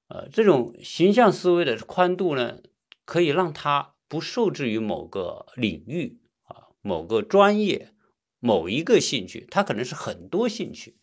[0.09, 2.59] 呃，这种形象思维的宽度呢，
[3.05, 7.93] 可以让它不受制于某个领域啊，某个专业。
[8.41, 10.99] 某一个兴趣，它可能是很多兴趣，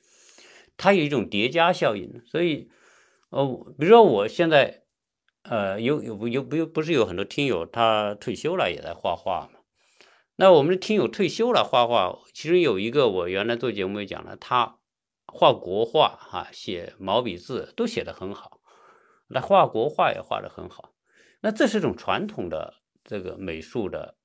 [0.77, 2.23] 它有一种叠加效应。
[2.25, 2.71] 所以，
[3.31, 3.45] 呃，
[3.77, 4.85] 比如说我现在，
[5.42, 9.59] 呃，有有有不有不是有很多听友他退休了也在画画嘛？
[10.43, 14.81] 那我们的听友退休了画画，其实有一个我原来做节目也讲了，他
[15.25, 18.61] 画国画哈，写毛笔字都写得很好，
[19.29, 20.95] 那画国画也画得很好。
[21.43, 24.17] 那这是一种传统的这个美术的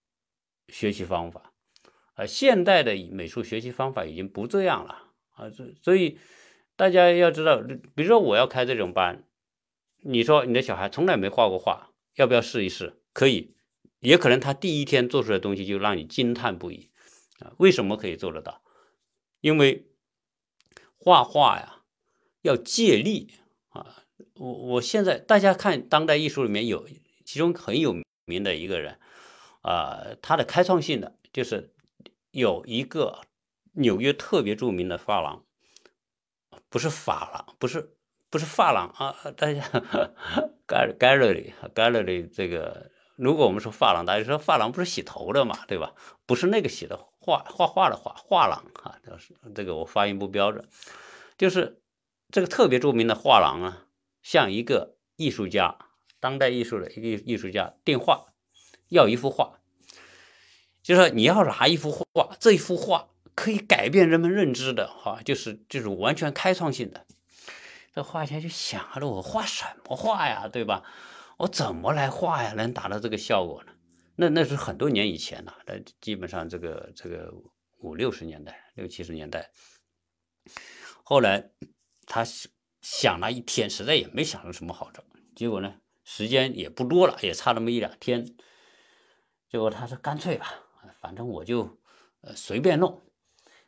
[0.69, 1.53] 学习方法。
[2.15, 6.17] 啊，现代的美术学习方法已经不这样了啊，所所以
[6.75, 7.61] 大家要知道，
[7.93, 9.23] 比如说我要开这种班，
[10.01, 13.03] 你说你的小孩从来没画过画，要不要试一试？
[13.13, 13.55] 可以，
[13.99, 16.89] 也可能他第一天做出来的东西就让你惊叹不已
[17.39, 17.53] 啊！
[17.57, 18.61] 为什么可以做得到？
[19.41, 19.87] 因为
[20.95, 21.83] 画画呀
[22.41, 23.33] 要借力
[23.69, 24.03] 啊！
[24.35, 26.87] 我我现在大家看当代艺术里面有
[27.25, 27.95] 其中很有
[28.25, 28.99] 名的一个人
[29.61, 31.73] 啊，他的开创性的就是。
[32.31, 33.21] 有一个
[33.71, 35.43] 纽约特别著名的发廊，
[36.69, 37.95] 不是发廊，不是
[38.29, 39.61] 不是发廊啊，大家
[40.67, 45.93] gallery gallery 这个如果我们说发廊，大家说发廊不是洗头的嘛，对吧？
[46.27, 48.95] 不是那个洗的画画画的画画廊啊，
[49.55, 50.63] 这个我发音不标准，
[51.37, 51.81] 就是
[52.31, 53.85] 这个特别著名的画廊啊，
[54.21, 55.79] 像一个艺术家，
[56.19, 58.27] 当代艺术的一个艺术家订画，
[58.89, 59.59] 要一幅画，
[60.83, 67.05] 就说你要拿一幅画，这一幅画可以改变人们认知的哈，就是就是完全开创性的。
[67.95, 70.83] 这画家就想了，我画什么画呀，对吧？
[71.37, 73.71] 我怎么来画呀，能达到这个效果呢？
[74.15, 77.31] 那那是很多年以前了，那基本上这个这个
[77.77, 79.51] 五六十年代、六七十年代。
[81.03, 81.51] 后来
[82.07, 82.25] 他
[82.81, 85.03] 想了一天，实在也没想出什么好招。
[85.35, 88.35] 结果呢，时间也不多了，也差那么一两天。
[89.47, 90.51] 结果他说：“干脆吧，
[90.99, 91.79] 反正我就
[92.21, 93.03] 呃随便弄。”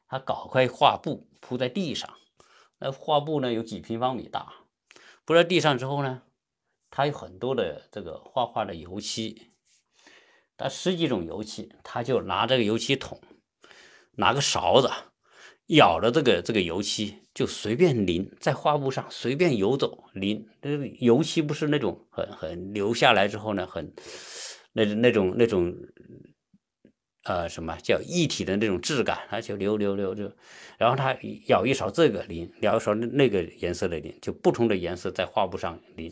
[0.07, 2.17] 他搞块画布铺在地上，
[2.79, 4.51] 那画布呢有几平方米大，
[5.23, 6.23] 铺在地上之后呢。
[6.91, 9.51] 他有很多的这个画画的油漆，
[10.57, 13.21] 他十几种油漆，他就拿这个油漆桶，
[14.13, 14.89] 拿个勺子，
[15.67, 20.47] 舀着这个这个油漆，就随便淋在画布上，随便游走淋。
[20.61, 23.93] 这个油漆不是那种很很流下来之后呢，很
[24.73, 25.75] 那那种那种
[27.23, 30.31] 呃什么叫一体的那种质感，它就流流流就，
[30.77, 31.15] 然后他
[31.47, 36.11] 舀一勺这个淋，舀一勺那个颜色的淋，就不同的颜色在画布上淋。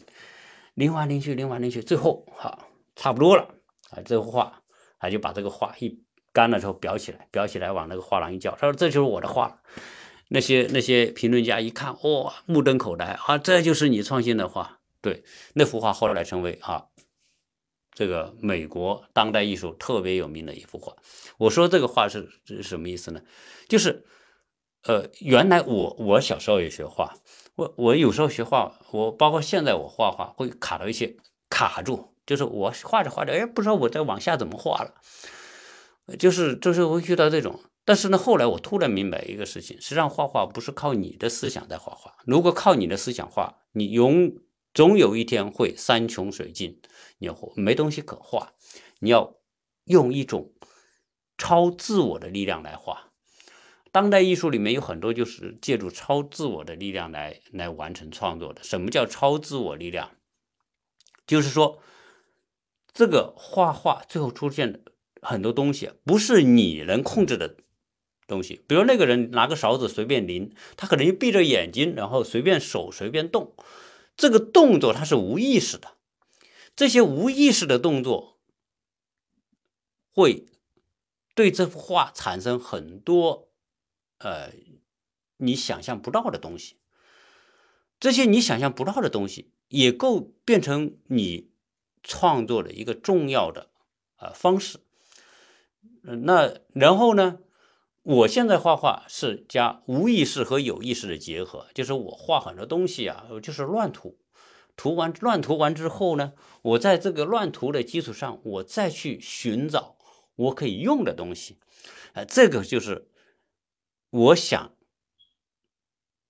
[0.77, 3.49] 淋完淋去，淋完淋去，最后哈差不多了
[3.89, 3.99] 啊！
[4.05, 4.61] 这幅画
[4.99, 9.59] 他就把这个画一干了之后裱起来，裱起来往那个画廊一交，他说这就是我的画。
[10.29, 13.39] 那些那些评论家一看，哇，目瞪口呆啊！
[13.39, 14.79] 这就是你创新的画。
[15.01, 15.23] 对，
[15.55, 16.85] 那幅画后来成为啊
[17.95, 20.95] 这个美国当代艺术特别有名的一幅画。
[21.39, 23.21] 我说这个画是是什么意思呢？
[23.67, 24.05] 就是
[24.83, 27.15] 呃，原来我我小时候也学画。
[27.57, 31.17] 我我有时候学画，我包括现在我画画会卡到一些
[31.49, 34.93] 卡住，就是我画着画着，哎，不知道我在往下怎么画了，
[36.19, 37.59] 就是就是会遇到这种。
[37.83, 44.35] 但是呢，后来我突然明白一个事情，实际上画画不是靠你的思想在画画，如果靠你的思想画，你永
[44.71, 46.79] 总有一天会山穷水尽，
[47.17, 48.53] 你要没东西可画，
[48.99, 49.33] 你要
[49.85, 50.51] 用一种
[51.39, 53.06] 超自我的力量来画。
[53.97, 58.61] 当代艺术里面有很多就是借助超自我的力量来来完成创作的。
[58.61, 60.11] 什么叫超自我力量？
[61.25, 61.81] 就是说，
[62.93, 64.81] 这个画画最后出现的
[65.19, 67.55] 很多东西，不是你能控制的
[68.27, 68.61] 东西。
[68.67, 73.55] 比如那个人拿个勺子随便淋，他可能就闭着眼睛，然后随便手随便动，
[74.15, 75.95] 这个动作他是无意识的。
[76.75, 78.37] 这些无意识的动作
[80.13, 80.45] 会
[81.33, 83.46] 对这幅画产生很多。
[84.19, 84.51] 呃，
[85.37, 86.77] 你想象不到的东西，
[87.99, 91.51] 这些你想象不到的东西，也够变成你
[92.01, 93.69] 创作的一个重要的
[94.15, 94.79] 啊方式。
[96.01, 97.37] 那然后呢，
[98.01, 104.17] 我现在画画是加无意识和有意识的结合，就是我画很多东西啊，就是乱涂，
[104.75, 109.95] 涂完乱涂完之后呢，我在这个乱涂的基础上，我再去寻找
[110.35, 111.59] 我可以用的东西，
[112.13, 113.09] 啊，这个就是。
[114.17, 114.75] 我想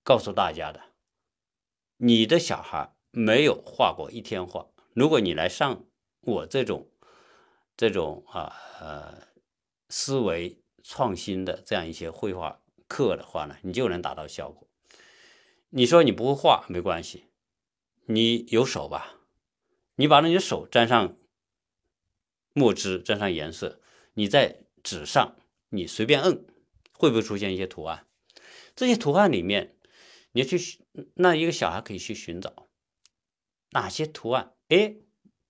[0.02, 0.92] 告诉大家的，
[1.96, 4.68] 你的小孩没有画过一天画。
[4.92, 5.86] 如果你来上
[6.20, 6.90] 我这种
[7.78, 9.28] 这种啊呃
[9.88, 14.68] 思维创新的这样一些绘画课的话呢，你就能达到效果。
[15.70, 17.24] 你说你不会画没关系，
[18.04, 19.14] 你有手吧？
[19.94, 21.16] 你把你的手沾上
[22.52, 23.80] 墨汁，沾上颜色，
[24.12, 25.36] 你在纸上
[25.70, 26.44] 你随便摁。
[26.98, 28.06] 会不会出现一些图案？
[28.74, 29.76] 这些图案里面，
[30.32, 30.58] 你去
[31.14, 32.68] 那一个小孩可以去寻找
[33.70, 34.52] 哪些图案？
[34.68, 34.96] 哎，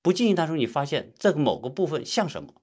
[0.02, 2.62] 不经意当中你发现这个某个部分像什么？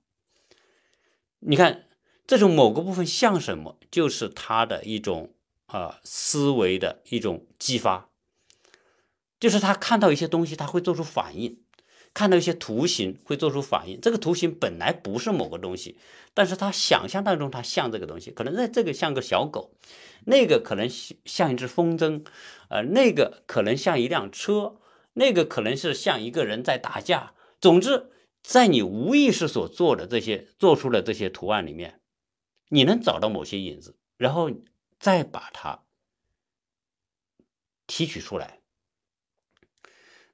[1.39, 1.89] 你看
[2.27, 8.09] 这种某个部分像什么，就是他的一种啊思维的一种激发，
[9.39, 11.64] 就是他看到一些东西，他会做出反应。
[12.15, 15.97] 看到一些图形会做出反应，这个图形本来不是某个东西，
[16.33, 19.75] 但是他想象当中它像这个东西，可能在这个像个小狗，
[20.25, 22.25] 那个可能像一只风筝，
[22.69, 24.77] 呃，那个可能像一辆车，
[25.13, 27.33] 那个可能是像一个人在打架。
[27.59, 28.09] 总之，
[28.41, 31.99] 在你无意识所做的这些做出的这些图案里面，
[32.69, 34.49] 你能找到某些影子，然后
[34.97, 35.83] 再把它
[37.85, 38.61] 提取出来。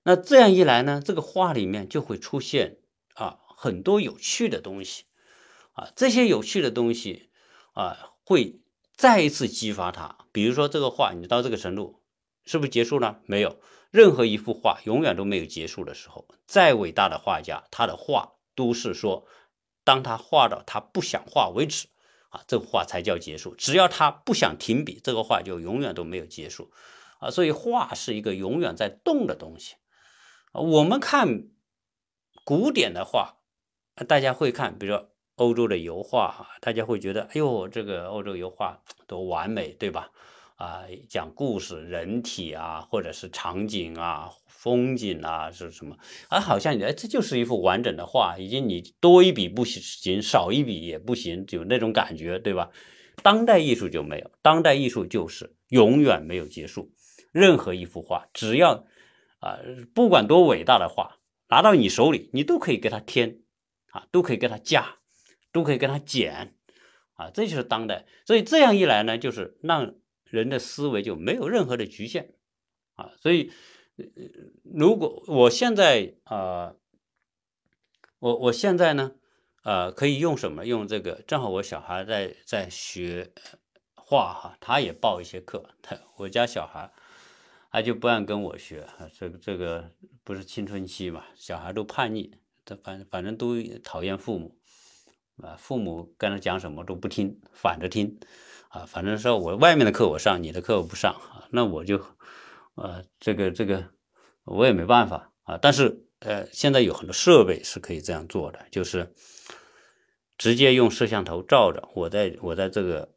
[0.04, 2.78] 那这样一来呢，这个画里面就会出现
[3.14, 5.04] 啊很多有趣的东西，
[5.74, 7.30] 啊这些有趣的东西
[7.74, 8.62] 啊会
[8.96, 10.18] 再一次激发他。
[10.32, 12.02] 比如说这个画，你到这个程度
[12.46, 13.20] 是不是结束了？
[13.26, 13.60] 没有，
[13.92, 16.28] 任何一幅画永远都没有结束的时候。
[16.48, 19.28] 再伟大的画家，他的画都是说，
[19.84, 21.88] 当他画到他不想画为止，
[22.30, 23.54] 啊，这个画才叫结束。
[23.54, 26.72] 只要他不想停笔，这个画就永远都没有结束，
[27.20, 29.76] 啊，所以画是一个永远在动的东西。
[30.54, 31.48] 我们看
[32.44, 33.38] 古典的画，
[34.06, 40.12] 大家会看，比如说欧洲的油画，大家会觉得，哎呦，这个欧洲油画多完美，对吧？
[40.58, 45.96] 啊，讲故事，人体啊，或者是场景啊、风景啊，是什么？
[46.28, 52.70] 啊，好像哎，这就是一幅完整的画，已经你多一笔不行，少一笔也不行，有那种感觉，对吧？
[53.24, 56.92] 当代艺术就没有，当代艺术就是永远没有结束。
[57.32, 58.86] 任何一幅画，只要
[59.42, 59.60] 啊，
[59.94, 61.20] 不管多伟大的画，
[61.50, 63.42] 拿到你手里，你都可以给它添，
[63.92, 65.00] 啊，都可以给它加，
[65.52, 66.56] 都可以给它减，
[67.16, 68.06] 啊，这就是当代。
[68.26, 69.96] 所以这样一来呢，就是让。
[70.32, 72.34] 人的思维就没有任何的局限
[72.96, 73.52] 啊，所以
[74.64, 76.74] 如果我现在啊，
[78.20, 79.12] 我我现在呢，
[79.66, 80.66] 呃，可以用什么？
[80.66, 83.34] 用这个，正好我小孩在在学
[83.94, 85.76] 画哈，他也报一些课。
[85.82, 86.94] 他我家小孩
[87.72, 88.86] 他就不爱跟我学，
[89.18, 89.92] 这个这个
[90.24, 92.32] 不是青春期嘛，小孩都叛逆，
[92.66, 94.60] 他反反正都讨厌父母
[95.38, 98.20] 啊，父母跟他讲什么都不听，反着听。
[98.70, 102.02] 啊，反正说我外面的课我上，你的课我不上啊，那我就，
[102.76, 103.90] 呃，这个这个
[104.46, 105.58] 我也没办法啊。
[105.62, 109.14] 但是呃，现在有很多设备是可以这样做的，就是
[110.38, 113.11] 直接用摄像头照着我在我在这个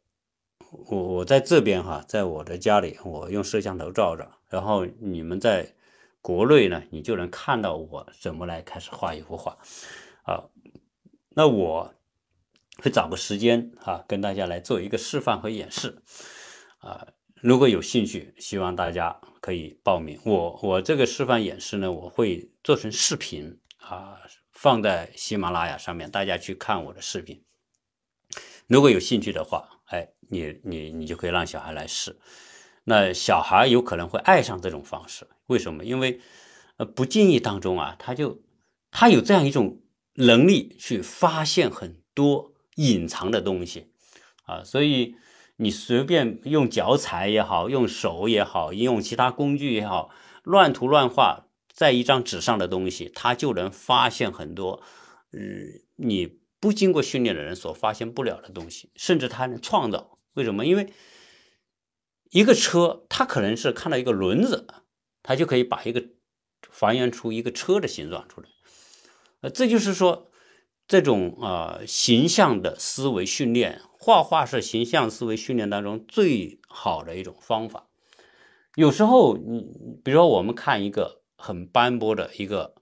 [0.87, 5.73] 我我在这边哈，在我的家里，我用摄像头照着，然后你们在
[6.21, 9.57] 国内呢，你就能看到我怎么来开始画一幅画
[10.23, 10.45] 啊。
[11.29, 11.93] 那我。
[12.79, 16.03] 会找个时间啊，跟大家来做一个示范和演示
[16.79, 17.07] 啊。
[17.35, 20.19] 如果有兴趣，希望大家可以报名。
[20.25, 24.19] 我我这个示范演示呢，我会做成视频啊，
[24.51, 27.41] 放在喜马拉雅上面，大家去看我的视频。
[28.67, 32.17] 如果有兴趣的话，哎，你你你就可以让小孩来试。
[32.83, 35.83] 那小孩有可能会爱上这种方式，为什么？
[35.83, 36.19] 因为
[36.77, 38.41] 呃，不经意当中啊，他就
[38.91, 39.81] 他有这样一种
[40.15, 42.53] 能力去发现很多。
[42.77, 43.93] 隐藏的东西
[44.43, 45.15] 啊，所以
[45.55, 50.09] 你随便用脚踩也好，用手也好，用其他工具也好，
[50.43, 54.83] 乱涂乱画在一张纸上的东西，他就能发现很多，
[55.31, 60.17] 嗯，你不经过训练的人所发现不了的东西，甚至他能创造。
[60.33, 60.65] 为什么？
[60.65, 60.91] 因为
[62.31, 64.65] 一个车，他可能是看到一个轮子，
[65.21, 66.03] 他就可以把一个
[66.71, 68.49] 还原出一个车的形状出来。
[69.41, 70.31] 呃，这就是说。
[70.87, 77.87] 这种啊形象的思维训练，画画是形象思维训练当中最好的一种方法。
[78.75, 79.65] 有时候你
[80.03, 82.75] 比如说我们看一个很斑驳的一个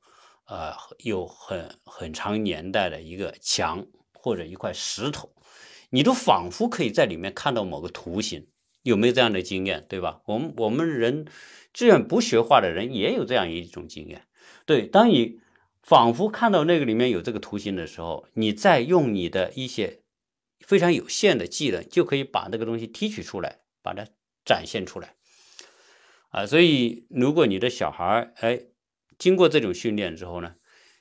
[0.45, 5.33] 呃有很很长年代的一个墙或者一块石头，
[5.89, 8.47] 你都仿佛可以在里面看到某个图形，
[8.81, 9.85] 有没有这样的经验？
[9.87, 10.21] 对吧？
[10.25, 11.25] 我们我们人，
[11.71, 14.27] 志愿不学画的人也有这样一种经验。
[14.65, 15.39] 对，当你。
[15.85, 19.99] 仿佛看到那个里面有这个图形的时候，你再用你的一些
[20.61, 24.07] 非常有限的技能，就可以把那个东西提取出来，把它
[24.45, 25.15] 展现出来。
[26.29, 28.61] 啊，所以如果你的小孩儿哎，
[29.17, 30.55] 经过这种训练之后呢，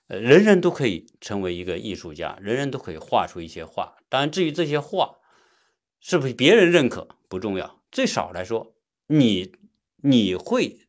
[0.08, 3.96] 呃，人人都可以成为一个艺术家，人人都可以画出一些画。
[4.08, 5.18] 当然，至于这些画
[6.00, 8.74] 是不是别人认可不重要，最少来说，
[9.06, 9.54] 你
[9.96, 10.86] 你会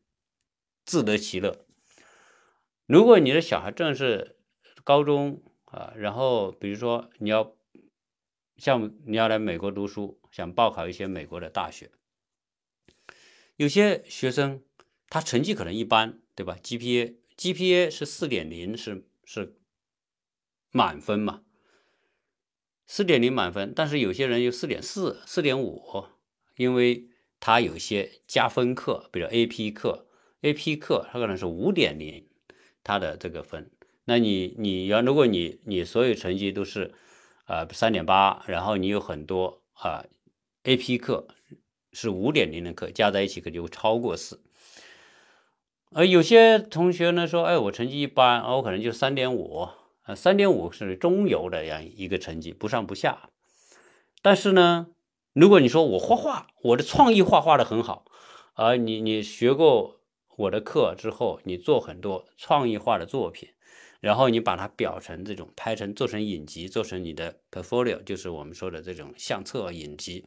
[0.84, 1.64] 自得其乐。
[2.86, 4.36] 如果你的小孩正是
[4.82, 7.56] 高中啊，然后比如说你要
[8.58, 11.90] 像你要来美国读书，想报考一些美国的大学，
[13.56, 14.62] 有些学生
[15.08, 19.56] 他成绩可能一般，对吧？GPA GPA 是四点零，是是
[20.70, 21.42] 满分嘛？
[22.86, 26.06] 四点零满分，但是有些人有四点四、四点五，
[26.56, 27.08] 因为
[27.40, 30.08] 他有些加分课，比如 AP 课
[30.42, 32.26] ，AP 课他可能是五点零。
[32.86, 33.70] 他的这个分，
[34.04, 36.92] 那你你要如果你你所有成绩都是，
[37.46, 40.04] 呃三点八，然后你有很多啊
[40.64, 41.26] AP 课
[41.94, 44.38] 是五点零的课，加在一起可就超过四。
[45.94, 49.68] 而有些同学呢说，哎，我成绩一般，我可能就三点五，
[50.06, 53.30] 呃三点五是中游的样一个成绩，不上不下。
[54.20, 54.88] 但是呢，
[55.32, 58.04] 如果你说我画画，我的创意画画的很好，
[58.54, 60.00] 啊你你学过。
[60.36, 63.50] 我的课之后，你做很多创意画的作品，
[64.00, 70.24] 然后你把它裱成这种拍成做成影集，做成你的 portfolio，就是我们说的这种相册影集。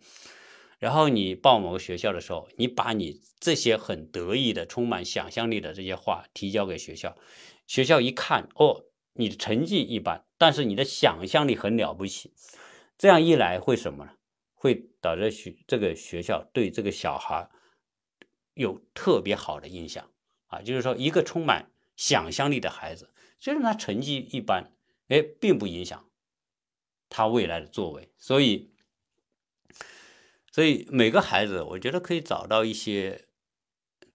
[0.79, 7.17] 然后你报某个学校的时候，你把你这些很得意的、充满想象力的这些话提交给学校，
[7.65, 12.33] 学校一看，哦，你的成绩一般，但是你的想象力很了不起。
[12.97, 14.11] 这样一来会什么呢？
[14.53, 17.47] 会导致学这个学校对这个小孩
[18.55, 20.09] 有特别好的印象
[20.47, 24.73] 啊，就是说一个充满想象力的孩子，虽然他成绩一般，
[25.09, 26.09] 哎，并不影响
[27.07, 28.11] 他未来的作为。
[28.17, 28.71] 所以，
[30.57, 33.27] 所以每个孩子，我觉得可以找到一些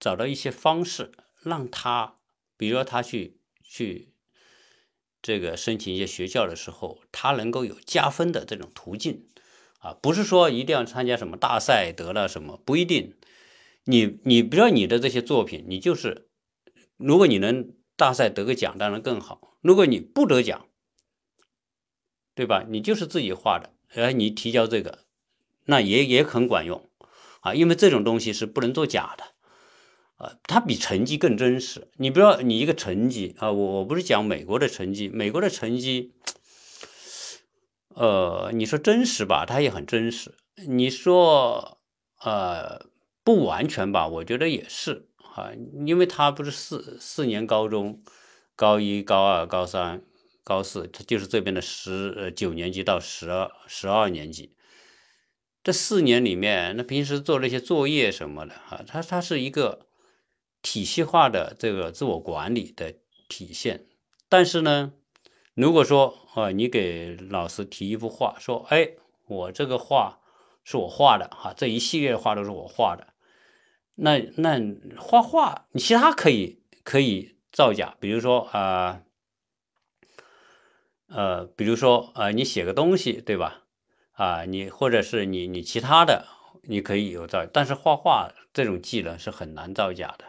[0.00, 2.18] 找到一些方式，让他，
[2.56, 4.12] 比如说他去去
[5.22, 9.28] 这个申请一些学校的时候，他能够有加分的这种途径。
[9.78, 13.16] 啊，不是说一定要参加什么大赛得了什么，不一定。
[13.84, 16.28] 你你比如说你的这些作品，你就是，
[16.96, 19.56] 如果你能大赛得个奖，当然更好。
[19.60, 20.66] 如果你不得奖，
[22.34, 22.66] 对吧？
[22.68, 25.04] 你就是自己画的，哎，你提交这个，
[25.64, 26.88] 那也也很管用
[27.40, 29.24] 啊，因为这种东西是不能作假的
[30.16, 31.88] 啊，它比成绩更真实。
[31.96, 36.14] 你不要你一个成绩啊，我我不是讲美国的成绩，美国的成绩。
[37.94, 40.34] 呃，你说真实吧，它也很真实。
[40.66, 41.78] 你说，
[42.24, 42.86] 呃，
[43.22, 45.52] 不完全吧，我觉得也是啊，
[45.84, 48.02] 因为它不是四四年高中，
[48.56, 50.02] 高一、高二、高三、
[50.42, 54.54] 高四，它就是这边的十呃九年级到十二十二年级，
[55.62, 59.86] 这四年里面，那平时做那些作业什么的啊，它它是一个
[60.60, 62.94] 体系化的这个自我管理的
[63.28, 63.86] 体现，
[64.28, 64.92] 但是呢。
[65.54, 68.92] 如果说啊，你给老师提一幅画，说，哎，
[69.26, 70.20] 我这个画
[70.64, 73.08] 是我画的哈，这一系列的画都是我画的，
[73.96, 74.58] 那那
[74.96, 79.02] 画画你其他可以可以造假，比如说啊，
[81.08, 83.61] 呃，比如说啊，你写个东西对吧？
[84.22, 86.26] 啊，你或者是你你其他的
[86.62, 90.24] 你可以有造，但是画画这种技能是很难造假的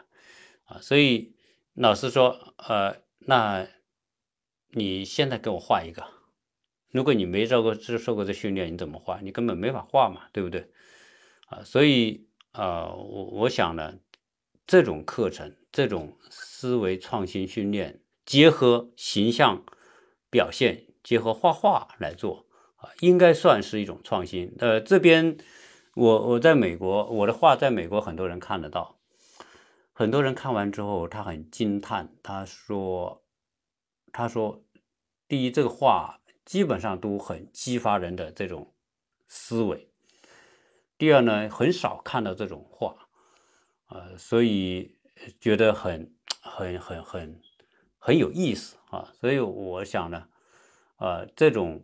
[0.65, 1.35] 啊，所以
[1.75, 3.67] 老师说，呃，那。
[4.75, 6.03] 你现在给我画一个，
[6.89, 9.19] 如果你没受过这受过这训练，你怎么画？
[9.21, 10.71] 你根本没法画嘛，对不对？
[11.45, 13.99] 啊，所以啊，我我想呢，
[14.65, 19.63] 这种课程，这种思维创新训练，结合形象
[20.31, 22.47] 表现，结合画画来做
[22.99, 24.53] 应该算是一种创新。
[24.59, 25.37] 呃，这边
[25.95, 28.99] 我我在美国，我的画在美国很多人看得到，
[29.91, 33.21] 很多人看完之后他很惊叹，他说。
[34.15, 34.63] 他说
[35.27, 38.75] ：“第一，这个画基本上都很激发人的这种
[39.27, 39.87] 思维；
[40.99, 42.95] 第二呢，很少看到这种画，
[43.87, 44.99] 呃，所以
[45.39, 47.41] 觉得很、很、很、很
[47.97, 49.11] 很有意思啊。
[49.19, 50.27] 所以我想呢，
[50.97, 51.83] 呃，这种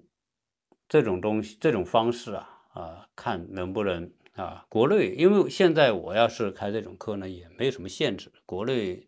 [0.89, 9.05] 这种东西、这种方式啊，啊，看能不能啊，国内，因为现在我要是开这种课呢，也没有什么限制，国内。”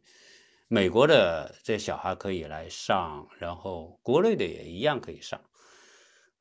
[0.73, 5.41] 美国的这小孩可以来上，然后国内的也一样可以上，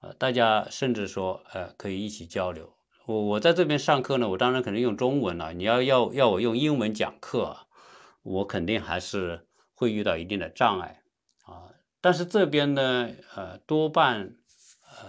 [0.00, 2.72] 呃，大家甚至说，呃，可以一起交流。
[3.06, 5.52] 我我在这边上课呢，我当然肯定用中文了。
[5.52, 7.66] 你要要要我用英文讲课，
[8.22, 11.02] 我肯定还是会遇到一定的障碍
[11.42, 11.74] 啊。
[12.00, 14.36] 但是这边呢，呃，多半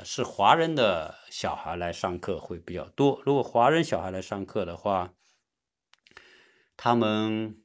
[0.04, 3.22] 是华人的小孩来上课会比较多。
[3.26, 5.14] 如果华人小孩来上课的话，
[6.78, 7.58] 他们。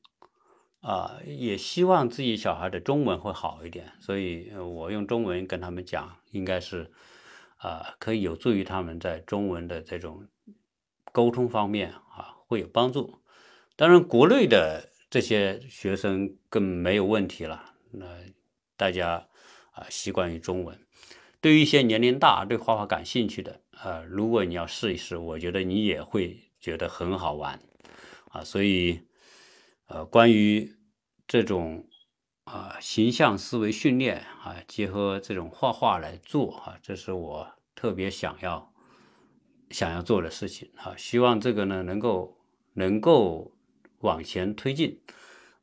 [0.83, 6.93] 啊，也希望自己小孩的中文会好一点，所以我用中文跟他们讲，应该是
[7.57, 10.29] 啊，可以有助于他们在中文的这种
[11.11, 13.19] 沟通方面啊，会有帮助。
[13.75, 17.75] 当然，国内的这些学生更没有问题了。
[17.91, 18.07] 那
[18.77, 19.27] 大家
[19.73, 20.86] 啊，习惯于中文。
[21.47, 27.61] 对于一些年龄大、对画画感兴趣的，呃，如果你要试一试，我觉得你也会觉得很好玩
[28.31, 28.43] 啊。
[28.43, 29.03] 所以，
[29.87, 30.75] 呃，关于
[31.29, 31.87] 这种
[32.43, 38.75] 啊形象思维训练啊，结合这种画画来做啊，这是我特别想要
[39.71, 40.97] 想要做的事情啊。
[40.97, 42.37] 希望这个呢能够
[42.73, 43.53] 能够
[44.01, 45.01] 往前推进。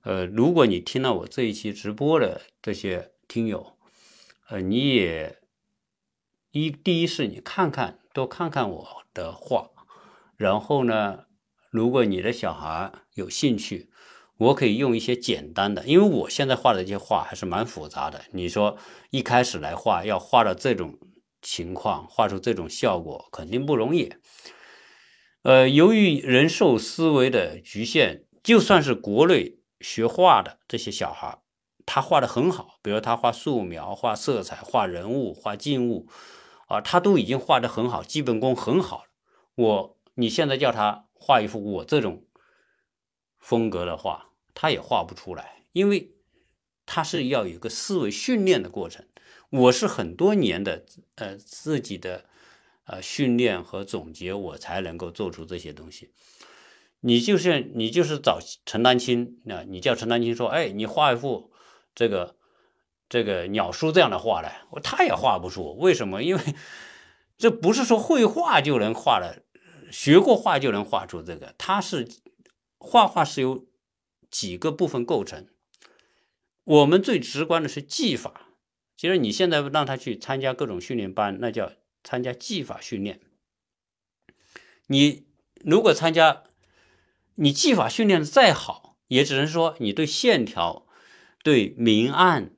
[0.03, 3.75] 呃，如果你听了我这一期直播的这些听友，
[4.47, 5.42] 呃，你也
[6.53, 9.71] 一第一是你看看多看看我的画，
[10.37, 11.25] 然后呢，
[11.71, 13.89] 如果你的小孩有兴趣。
[14.37, 18.23] 我可以用一些简单的，因为我现在画的这些画还是蛮复杂的。
[18.31, 18.77] 你说
[19.11, 20.97] 一开始来画，要画到这种
[21.41, 24.11] 情况，画出这种效果，肯定不容易。
[25.43, 31.37] 呃，由于人受思维的局限，就算是国内学画的这些小孩，
[31.85, 36.09] 他画的很好，比如他画素描、画色彩、画人物、画静物，
[36.75, 39.09] 啊，他都已经画的很好，基本功很好了。
[39.55, 42.25] 我你现在叫他画一幅我这种。
[43.45, 46.15] 风格的画，他也画不出来，因为
[46.85, 49.05] 他是要有一个思维训练的过程。
[49.49, 52.23] 我是很多年的呃自己的
[52.85, 56.13] 呃训练和总结，我才能够做出这些东西。
[57.01, 61.51] 你就是你就是找陈丹青啊，你叫陈丹青说，哎，你画一幅
[61.93, 62.37] 这个
[63.13, 65.77] 这个鸟叔这样的画来，他也画不出。
[65.77, 66.23] 为什么？
[66.23, 66.41] 因为
[67.37, 69.43] 这不是说绘画就能画的，
[69.91, 71.53] 学过画就能画出这个。
[71.59, 72.09] 它是
[72.79, 73.67] 画画是由
[74.31, 75.45] 几个部分构成。
[76.63, 78.47] 我们最直观的是技法。
[78.97, 81.71] 其实你现在让他去参加各种训练班，那叫
[82.03, 83.19] 参加技法训练。
[84.87, 85.27] 你
[85.63, 86.41] 如果参加，
[87.35, 90.87] 你技法训练的再好，也只能说你对线条、
[91.43, 92.49] 对明暗、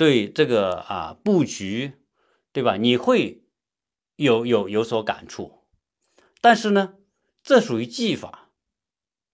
[0.00, 1.92] 对这个啊布局，
[2.52, 2.78] 对吧？
[2.78, 3.44] 你会
[4.16, 5.66] 有有有所感触。
[6.40, 6.94] 但是呢，
[7.42, 8.50] 这属于技法，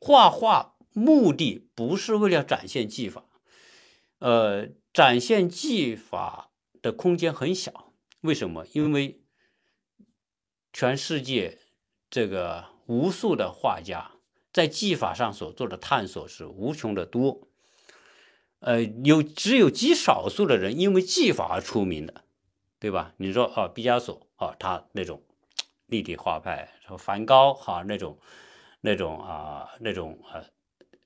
[0.01, 3.27] 画画目的不是为了展现技法，
[4.19, 4.71] 呃。
[4.93, 7.93] 展现技法的空间很小，
[8.23, 8.67] 为什么？
[8.73, 9.21] 因为
[10.73, 11.59] 全世界
[12.09, 14.13] 这个无数的画家
[14.55, 17.47] 在技法上所做的探索是无穷的多，
[18.61, 22.25] 呃，有只有极少数的人因为技法而出名的，
[22.79, 23.13] 对吧？
[23.19, 25.23] 你说啊，毕加索啊，他那种
[25.87, 28.19] 立体画派，说梵高哈那种
[28.81, 30.45] 那种啊那种呃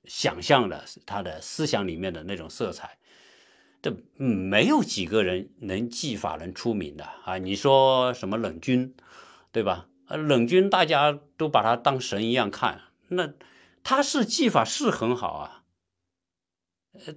[0.05, 2.97] 想象的他的思想里面的那种色彩。
[3.83, 7.39] 这没有几个人能技法能出名的啊！
[7.39, 8.93] 你说什么冷军，
[9.51, 9.87] 对吧？
[10.07, 13.33] 呃，冷军大家都把他当神一样看，那
[13.83, 15.60] 他是技法是很好啊，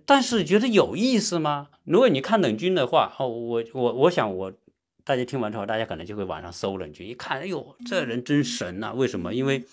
[0.06, 1.68] 但是觉得有意思吗？
[1.84, 4.52] 如果你看冷军的话，哦，我我我想我
[5.02, 8.92] 大家听完之后，大家可能就会网上搜冷军，一看，哎呦，这人真神呐！
[8.94, 9.34] 为什么？
[9.34, 9.66] 因为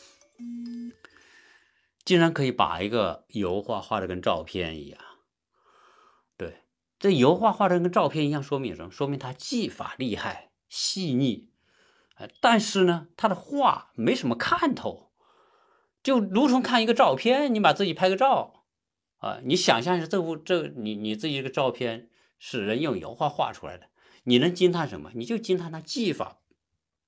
[2.04, 5.00] 竟然可以把一个油画画的跟照片一样。
[6.36, 6.64] 对
[7.00, 8.92] 这油画画的跟照片一样，说明什么？
[8.92, 11.50] 说明他技法厉害、细腻，
[12.42, 15.12] 但是呢，他的画没什么看头，
[16.02, 18.61] 就如同看一个照片，你把自己拍个照，
[19.22, 23.90] 啊，你想象一下，这幅这你你自己这个照片是人用油画画出来的，
[24.24, 25.12] 你能惊叹什么？
[25.14, 26.42] 你就惊叹他技法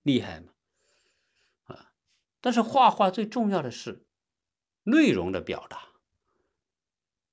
[0.04, 0.54] 厉害嘛，
[1.64, 1.92] 啊，
[2.40, 4.06] 但是画画最重要的是
[4.84, 5.90] 内容的表达，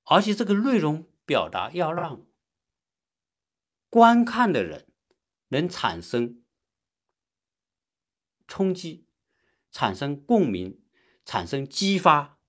[0.03, 2.25] 而且这个内容表达要让。
[3.89, 4.87] 观看的人
[5.49, 6.41] 能产生
[8.47, 9.05] 冲击，
[9.69, 10.81] 产生共鸣，
[11.25, 12.39] 产生激发，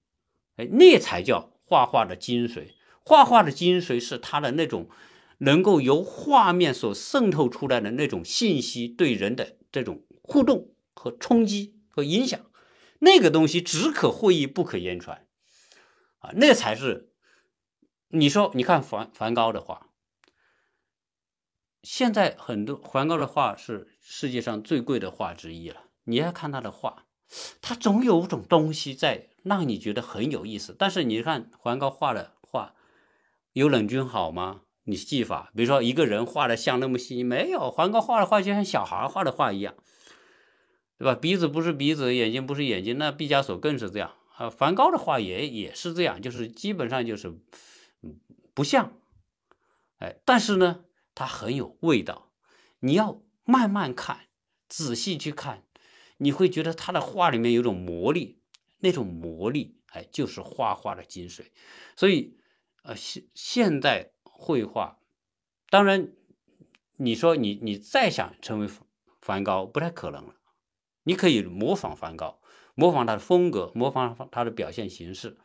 [0.54, 2.74] 哎，那才叫画画的精髓。
[3.02, 4.90] 画画的精髓是他的那种
[5.38, 12.38] 能够由画面所渗透出来的那种信息对人的这种互动和冲击和影响，
[12.98, 15.26] 那个东西只可会意不可言传
[16.18, 17.14] 啊，那才是
[18.08, 19.88] 你说你看梵梵高的画。
[21.82, 25.84] 现在很多梵高的画是世界上最贵的画之一了。
[26.04, 27.06] 你要看他的画，
[27.62, 30.74] 他总有种东西在让你觉得很有意思。
[30.78, 32.74] 但是你看梵高画的画，
[33.52, 34.62] 有冷军好吗？
[34.84, 37.70] 你技法，比如说一个人画的像那么细，没有。
[37.70, 39.74] 梵高画的画就像小孩画的画一样，
[40.98, 41.14] 对吧？
[41.14, 44.50] 鼻子不是鼻子，眼睛不是眼睛，那毕加索更是这样啊。
[44.50, 47.38] 梵高的画也也是这样，就是基本上就是
[48.54, 48.92] 不像。
[49.98, 50.84] 哎，但是呢。
[51.14, 52.32] 它很有味道，
[52.80, 54.28] 你要慢慢看，
[54.66, 55.62] 仔细去看，
[56.16, 58.40] 你会觉得他的画里面有种魔力，
[58.82, 61.46] 那种魔力，哎，就是画画的精髓。
[61.96, 62.36] 所以，
[62.82, 64.98] 呃，现现代绘画，
[65.70, 66.12] 当然，
[66.96, 68.68] 你说你你再想成为
[69.20, 70.34] 梵高，不太可能了。
[71.04, 72.40] 你可以模仿梵高，
[72.74, 75.38] 模仿他的风格，模仿他的表现形式，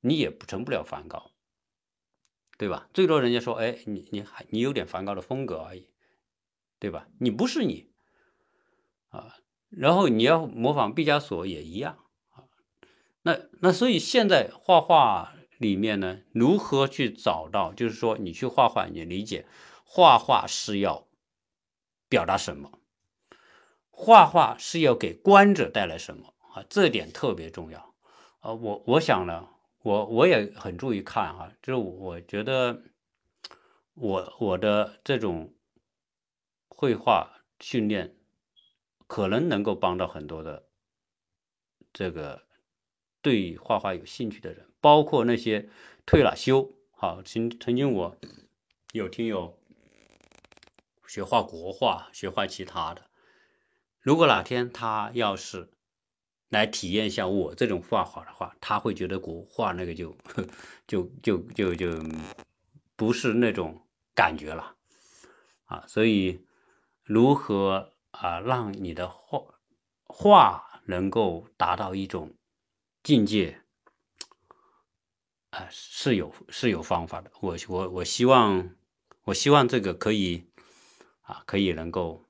[0.00, 1.32] 你也不成不了梵高。
[2.58, 2.90] 对吧？
[2.92, 5.90] 最多人家说，哎，你你还你有点梵高的风格而已，
[6.78, 7.08] 对吧？
[7.20, 7.90] 你不是你
[9.08, 9.36] 啊。
[9.70, 12.04] 然后你要模仿毕加索也一样。
[13.28, 17.74] 那那所以现在画画里面呢，如何去找到？
[17.74, 19.44] 就是说你去画画，你理解
[19.84, 21.06] 画画是要
[22.08, 22.72] 表达什么？
[23.90, 26.64] 画画是要给观者带来什么啊？
[26.70, 27.94] 这点特别重要
[28.40, 28.54] 啊。
[28.54, 29.48] 我我想呢。
[29.82, 32.82] 我我也很注意看哈，就是我觉得
[33.94, 35.54] 我我的这种
[36.68, 38.16] 绘画训练
[39.06, 40.66] 可能能够帮到很多的
[41.92, 42.42] 这个
[43.22, 45.68] 对画画有兴趣的人，包括那些
[46.06, 48.16] 退了休，好曾曾经我
[48.92, 49.58] 有听友
[51.06, 53.10] 学画国画、学画其他的，
[54.00, 55.70] 如果哪天他要是。
[56.50, 60.16] 来体验一下我这种画画的话，他会觉得国画那个就
[60.86, 62.02] 就就就就
[62.96, 63.82] 不是那种
[64.14, 64.74] 感觉了
[65.66, 65.84] 啊。
[65.86, 66.40] 所以，
[67.04, 69.42] 如何啊让你的画
[70.06, 72.32] 画能够达到一种
[73.08, 73.62] 境界
[75.48, 77.32] 啊，是有是有方法的。
[77.40, 78.76] 我我我希望
[79.22, 80.50] 我希望这个可以
[81.22, 82.26] 啊，可以能够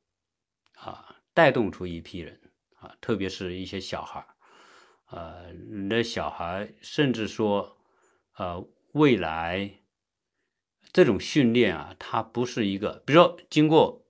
[0.74, 4.36] 啊带动出一批人啊，特别是一些小孩儿。
[5.06, 7.76] 呃，你的小孩，甚至说，
[8.36, 9.80] 呃，未来
[10.92, 14.06] 这种训练啊，它不是一个，比如说经过，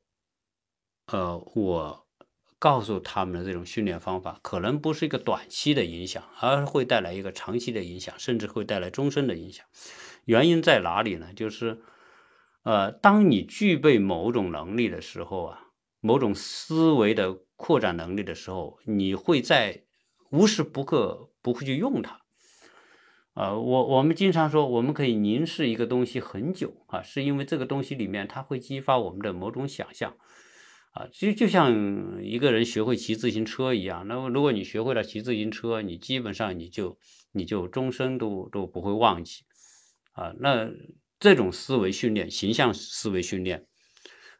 [1.06, 2.07] 呃，我
[2.58, 9.64] 告诉他们的这种训练方法，可能不是一个短期的影响，而会带来一个长期的影响，甚至会带来终身的影响。
[10.24, 11.32] 原因在哪里呢？
[11.34, 11.80] 就是，
[12.62, 15.60] 呃，当你具备某种能力的时候啊，
[16.00, 19.84] 某种思维的扩展能力的时候，你会在。
[20.30, 22.20] 无时不刻不会去用它，
[23.32, 30.14] 啊，我我们经常说，我们可以凝视一个东西很久啊，是因为这个东西里面它会激发我们的某种想象，
[30.98, 36.98] 啊，就就像一个人学会骑自行车一样，那么如果你学会了骑自行车，你基本上你就
[37.30, 39.44] 你就终身都都不会忘记，
[40.12, 40.68] 啊，那
[41.20, 43.66] 这种思维训练，形象思维训练，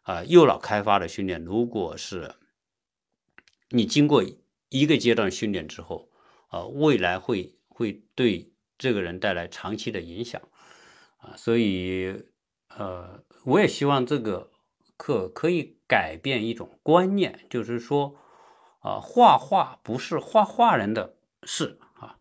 [0.03, 2.35] 啊，右脑开发的训练，如果是
[3.71, 4.25] 你经过。
[4.71, 6.11] 一个阶段训练之后，
[6.49, 10.43] 啊，未来会会对这个人带来长期的影响，
[11.17, 12.15] 啊，所以，
[12.77, 14.51] 呃，我也希望这个
[14.99, 18.15] 课可以改变一种观念，就是说，
[18.81, 22.19] 啊，画画不是画画人的事啊，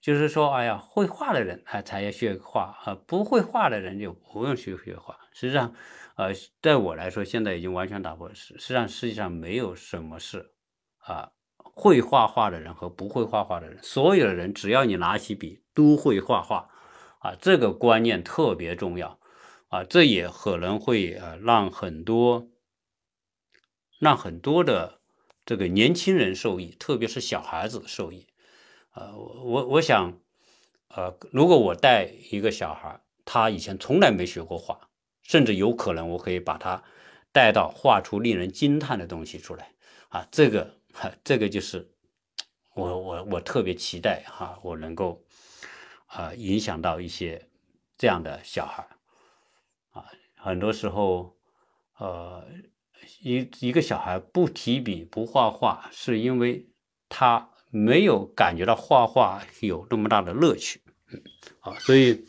[0.00, 5.16] 就是说，哎呀，会画的人啊才要学画啊，不会画的人就不用去学画。
[5.32, 5.72] 实际上，
[6.16, 10.52] 呃，在我来说，现在已经完全打破，实实际上世界上没有什么事
[10.98, 11.30] 啊。
[11.72, 16.68] 会画画的人和不会画画的人，所有的人只要你拿起笔都会画画，
[17.20, 19.18] 啊，这个观念特别重要，
[19.68, 22.48] 啊，这也可能会呃让很多
[24.00, 24.98] 让很多的
[25.46, 28.26] 这个年轻人受益，特别是小孩子受益，
[28.90, 30.18] 啊，我我想，
[30.88, 34.88] 呃，如果我带一个小孩，他以前从来没学过画，
[35.22, 36.82] 甚至有可能我可以把他
[37.30, 39.72] 带到画出令人惊叹的东西出来，
[40.08, 40.80] 啊，这个。
[40.92, 41.88] 哈，这个就是
[42.74, 45.22] 我我我特别期待哈，我能够
[46.06, 47.48] 啊影响到一些
[47.96, 48.84] 这样的小孩
[49.92, 50.10] 啊。
[50.34, 51.36] 很多时候，
[51.96, 52.44] 呃，
[53.22, 56.68] 一一个小孩不提笔不画画，是因为
[57.08, 60.80] 他没有感觉到画画有那么大的乐趣。
[61.60, 62.24] 啊，所以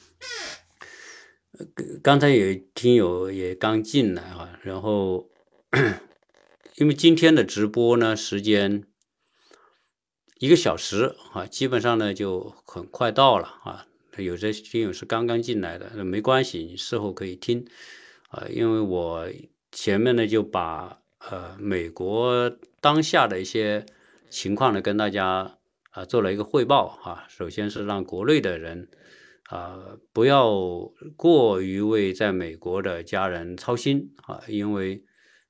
[2.02, 5.30] 刚才有听友也刚进来啊，然后。
[6.78, 8.84] 因为今天的直播呢，时间
[10.40, 13.88] 一个小时啊，基本上呢就很快到了啊。
[14.18, 17.68] 有些听友是刚刚进来的，没关系，你事后可以听
[18.30, 18.48] 啊。
[18.50, 19.30] 因为我
[19.72, 22.50] 前面呢就把呃美国
[22.80, 23.86] 当下的一些
[24.30, 25.60] 情况呢跟大家
[25.92, 27.26] 啊做了一个汇报啊。
[27.28, 28.90] 首先是让国内的人
[29.46, 30.52] 啊不要
[31.16, 35.04] 过于为在美国的家人操心啊，因为。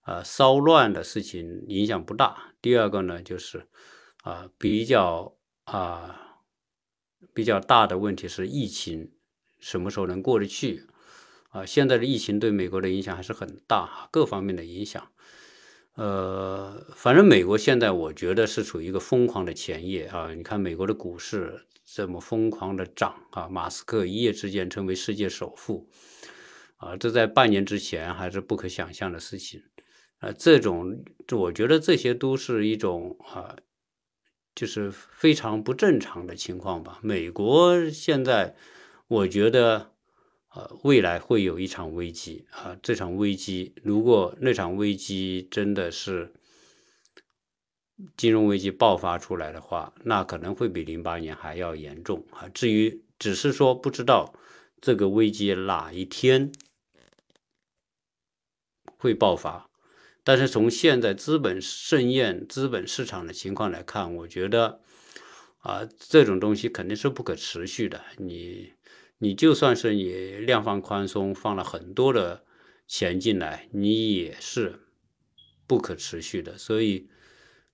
[0.03, 2.55] 啊，骚乱的事情影响不大。
[2.59, 3.67] 第二个呢，就是
[4.23, 6.39] 啊，比较啊
[7.35, 9.11] 比较大的问题是疫情
[9.59, 10.87] 什么时候能过得去？
[11.51, 15.11] 啊，现在的疫情对美国的影响还是很大，各方面的影响。
[15.95, 20.33] 呃，反正美国现在我觉得是处于一个疯狂的前夜啊。
[20.33, 25.89] 你看美国的股市这么疯狂的涨啊，马斯克一夜之间成为世界首富
[26.77, 29.61] 啊，这在半年之前还是不可想象的事情。
[30.19, 33.57] 啊，这种我觉得这些都是一种啊，
[34.55, 36.99] 就是非常不正常的情况吧。
[37.01, 38.55] 美国现在，
[39.07, 39.90] 我觉得，
[40.53, 42.77] 呃，未来会有一场危机啊。
[42.83, 46.33] 这场危机，如果那场危机真的是
[48.17, 52.49] 金融危机爆发出来的话，那可能会比零八年还要严重啊。
[52.49, 54.33] 至于只是说不知道
[54.81, 56.51] 这个危机哪一天
[58.97, 59.69] 会爆发。
[60.23, 64.79] 但是从现在资本盛宴、资本市场的情况来看，我觉得，
[65.61, 68.03] 啊，这种东西肯定是不可持续的。
[68.17, 68.73] 你，
[69.21, 72.43] 你就算是你量放宽松，放了很多的
[72.87, 74.79] 钱进来，你也是
[75.67, 76.57] 不可持续的。
[76.57, 77.07] 所以，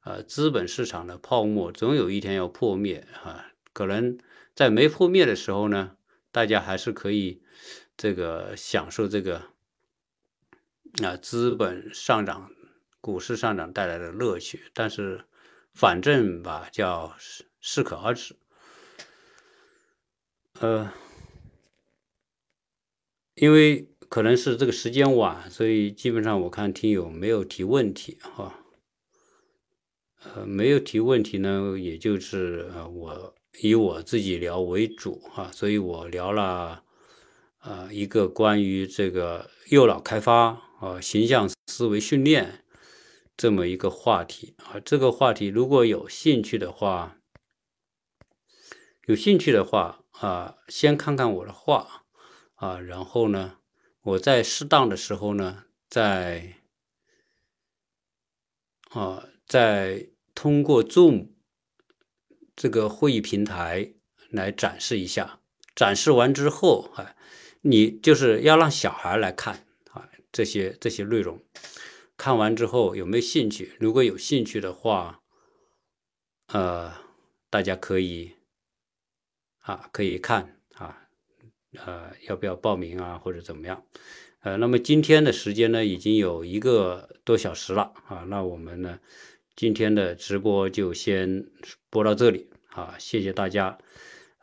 [0.03, 3.53] 呃，资本市场的泡沫总有一天要破灭啊。
[3.71, 4.17] 可能
[4.53, 5.95] 在没破灭的时候呢，
[6.33, 7.41] 大家还是可以
[7.95, 9.43] 这个享受这个。
[11.03, 12.49] 啊，资本上涨、
[12.99, 15.25] 股市上涨带来的乐趣，但是
[15.71, 17.15] 反正吧，叫
[17.61, 18.35] 适可而止。
[20.59, 20.91] 呃，
[23.37, 28.63] 因为可能是这个时间晚，所以基本上我看听友没有提问题哈。
[30.23, 36.83] 呃，没有提问题呢，也就是呃，我以我自己聊为主哈，所以我聊了
[37.59, 42.65] 呃一个关于这个右脑开发啊、形象思维训练
[43.37, 44.79] 这么一个话题啊。
[44.83, 47.19] 这个话题如果有兴趣的话，
[49.05, 52.06] 有兴趣的话啊，先看看我的话
[52.57, 53.57] 啊，然后呢，
[54.01, 56.53] 我在适当的时候呢，在
[58.91, 59.23] 啊。
[59.47, 61.29] 在通过 Zoom
[62.53, 63.93] 这个会议平台
[64.29, 65.39] 来展示一下，
[65.73, 67.15] 展示完之后，啊，
[67.61, 71.41] 你就是要让小孩来看啊，这些这些内容，
[72.17, 73.77] 看完之后有没有兴趣？
[73.79, 75.23] 如果有兴趣的话，
[76.47, 76.93] 呃，
[77.49, 78.33] 大家可以
[79.59, 80.56] 啊，可以看，
[81.85, 83.83] 呃，要不要报名啊，或者怎么样？
[84.41, 88.99] 呃，那么今天的时间呢，已经有一个多小时了啊，那我们呢？
[89.55, 91.47] 今天的直播就先
[91.89, 93.79] 播到这里啊，谢谢大家。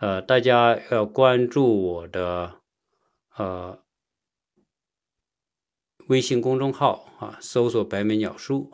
[0.00, 2.60] 呃，大家要关注我的
[3.36, 3.78] 呃
[6.08, 8.72] 微信公众号啊，搜索“白眉鸟叔”，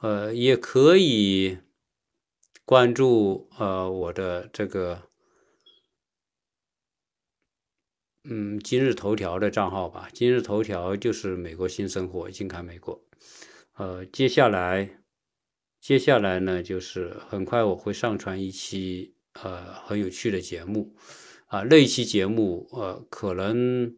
[0.00, 1.58] 呃，也可以
[2.64, 5.09] 关注呃我的这个
[8.24, 10.08] 嗯今日头条的账号吧。
[10.12, 13.02] 今日头条就是美国新生活，近看美国。
[13.76, 14.96] 呃，接下来。
[15.80, 20.94] 接下来呢，就是很快我会上传一期呃很有趣的节目，
[21.46, 23.96] 啊，那一期节目呃可能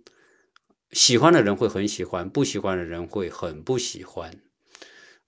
[0.92, 4.32] 喜欢的人会很喜欢，不喜欢的人会很不喜欢，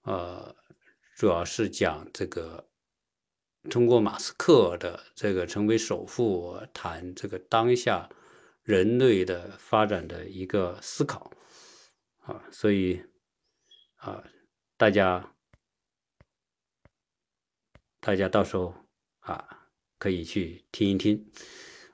[0.03, 0.55] 呃，
[1.17, 2.69] 主要是讲这个
[3.69, 8.09] 通过马斯克的这个成为首富谈这个当下
[8.65, 11.31] 人类的发展的一个思考，
[12.23, 13.01] 啊，所以
[13.95, 14.21] 啊
[14.75, 15.31] 大家。
[18.01, 18.71] 大家到时候
[19.21, 21.27] 啊，可以去听一听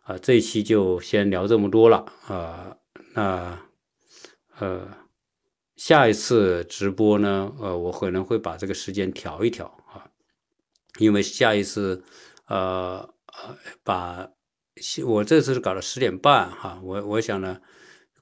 [0.04, 0.18] 啊。
[0.18, 2.76] 这一期就先聊这么多了啊。
[3.14, 3.58] 那
[4.58, 5.08] 呃，
[5.78, 10.12] 下一次直播呢，呃，我可能会把这个时间调一调啊，
[11.00, 12.04] 因为下一次
[12.48, 14.30] 呃呃，把
[15.06, 17.60] 我这次是搞到十点半哈，我我想呢，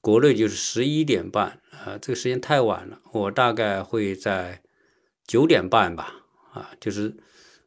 [0.00, 4.62] 国内就是十一点半啊，这个时间太晚了，我大概会在
[5.26, 6.14] 九点半吧
[6.52, 7.16] 啊，就是。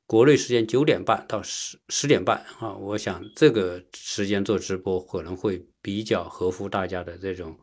[0.06, 7.58] 国内时间九点半到十十点半啊，我想这个时间做直播可能会比较合乎大家的这种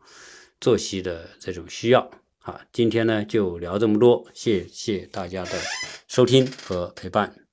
[0.59, 2.09] 作息的这种需要
[2.39, 2.59] 啊。
[2.73, 5.51] 今天呢就聊这么多，谢谢大家的
[6.07, 7.50] 收听和陪伴。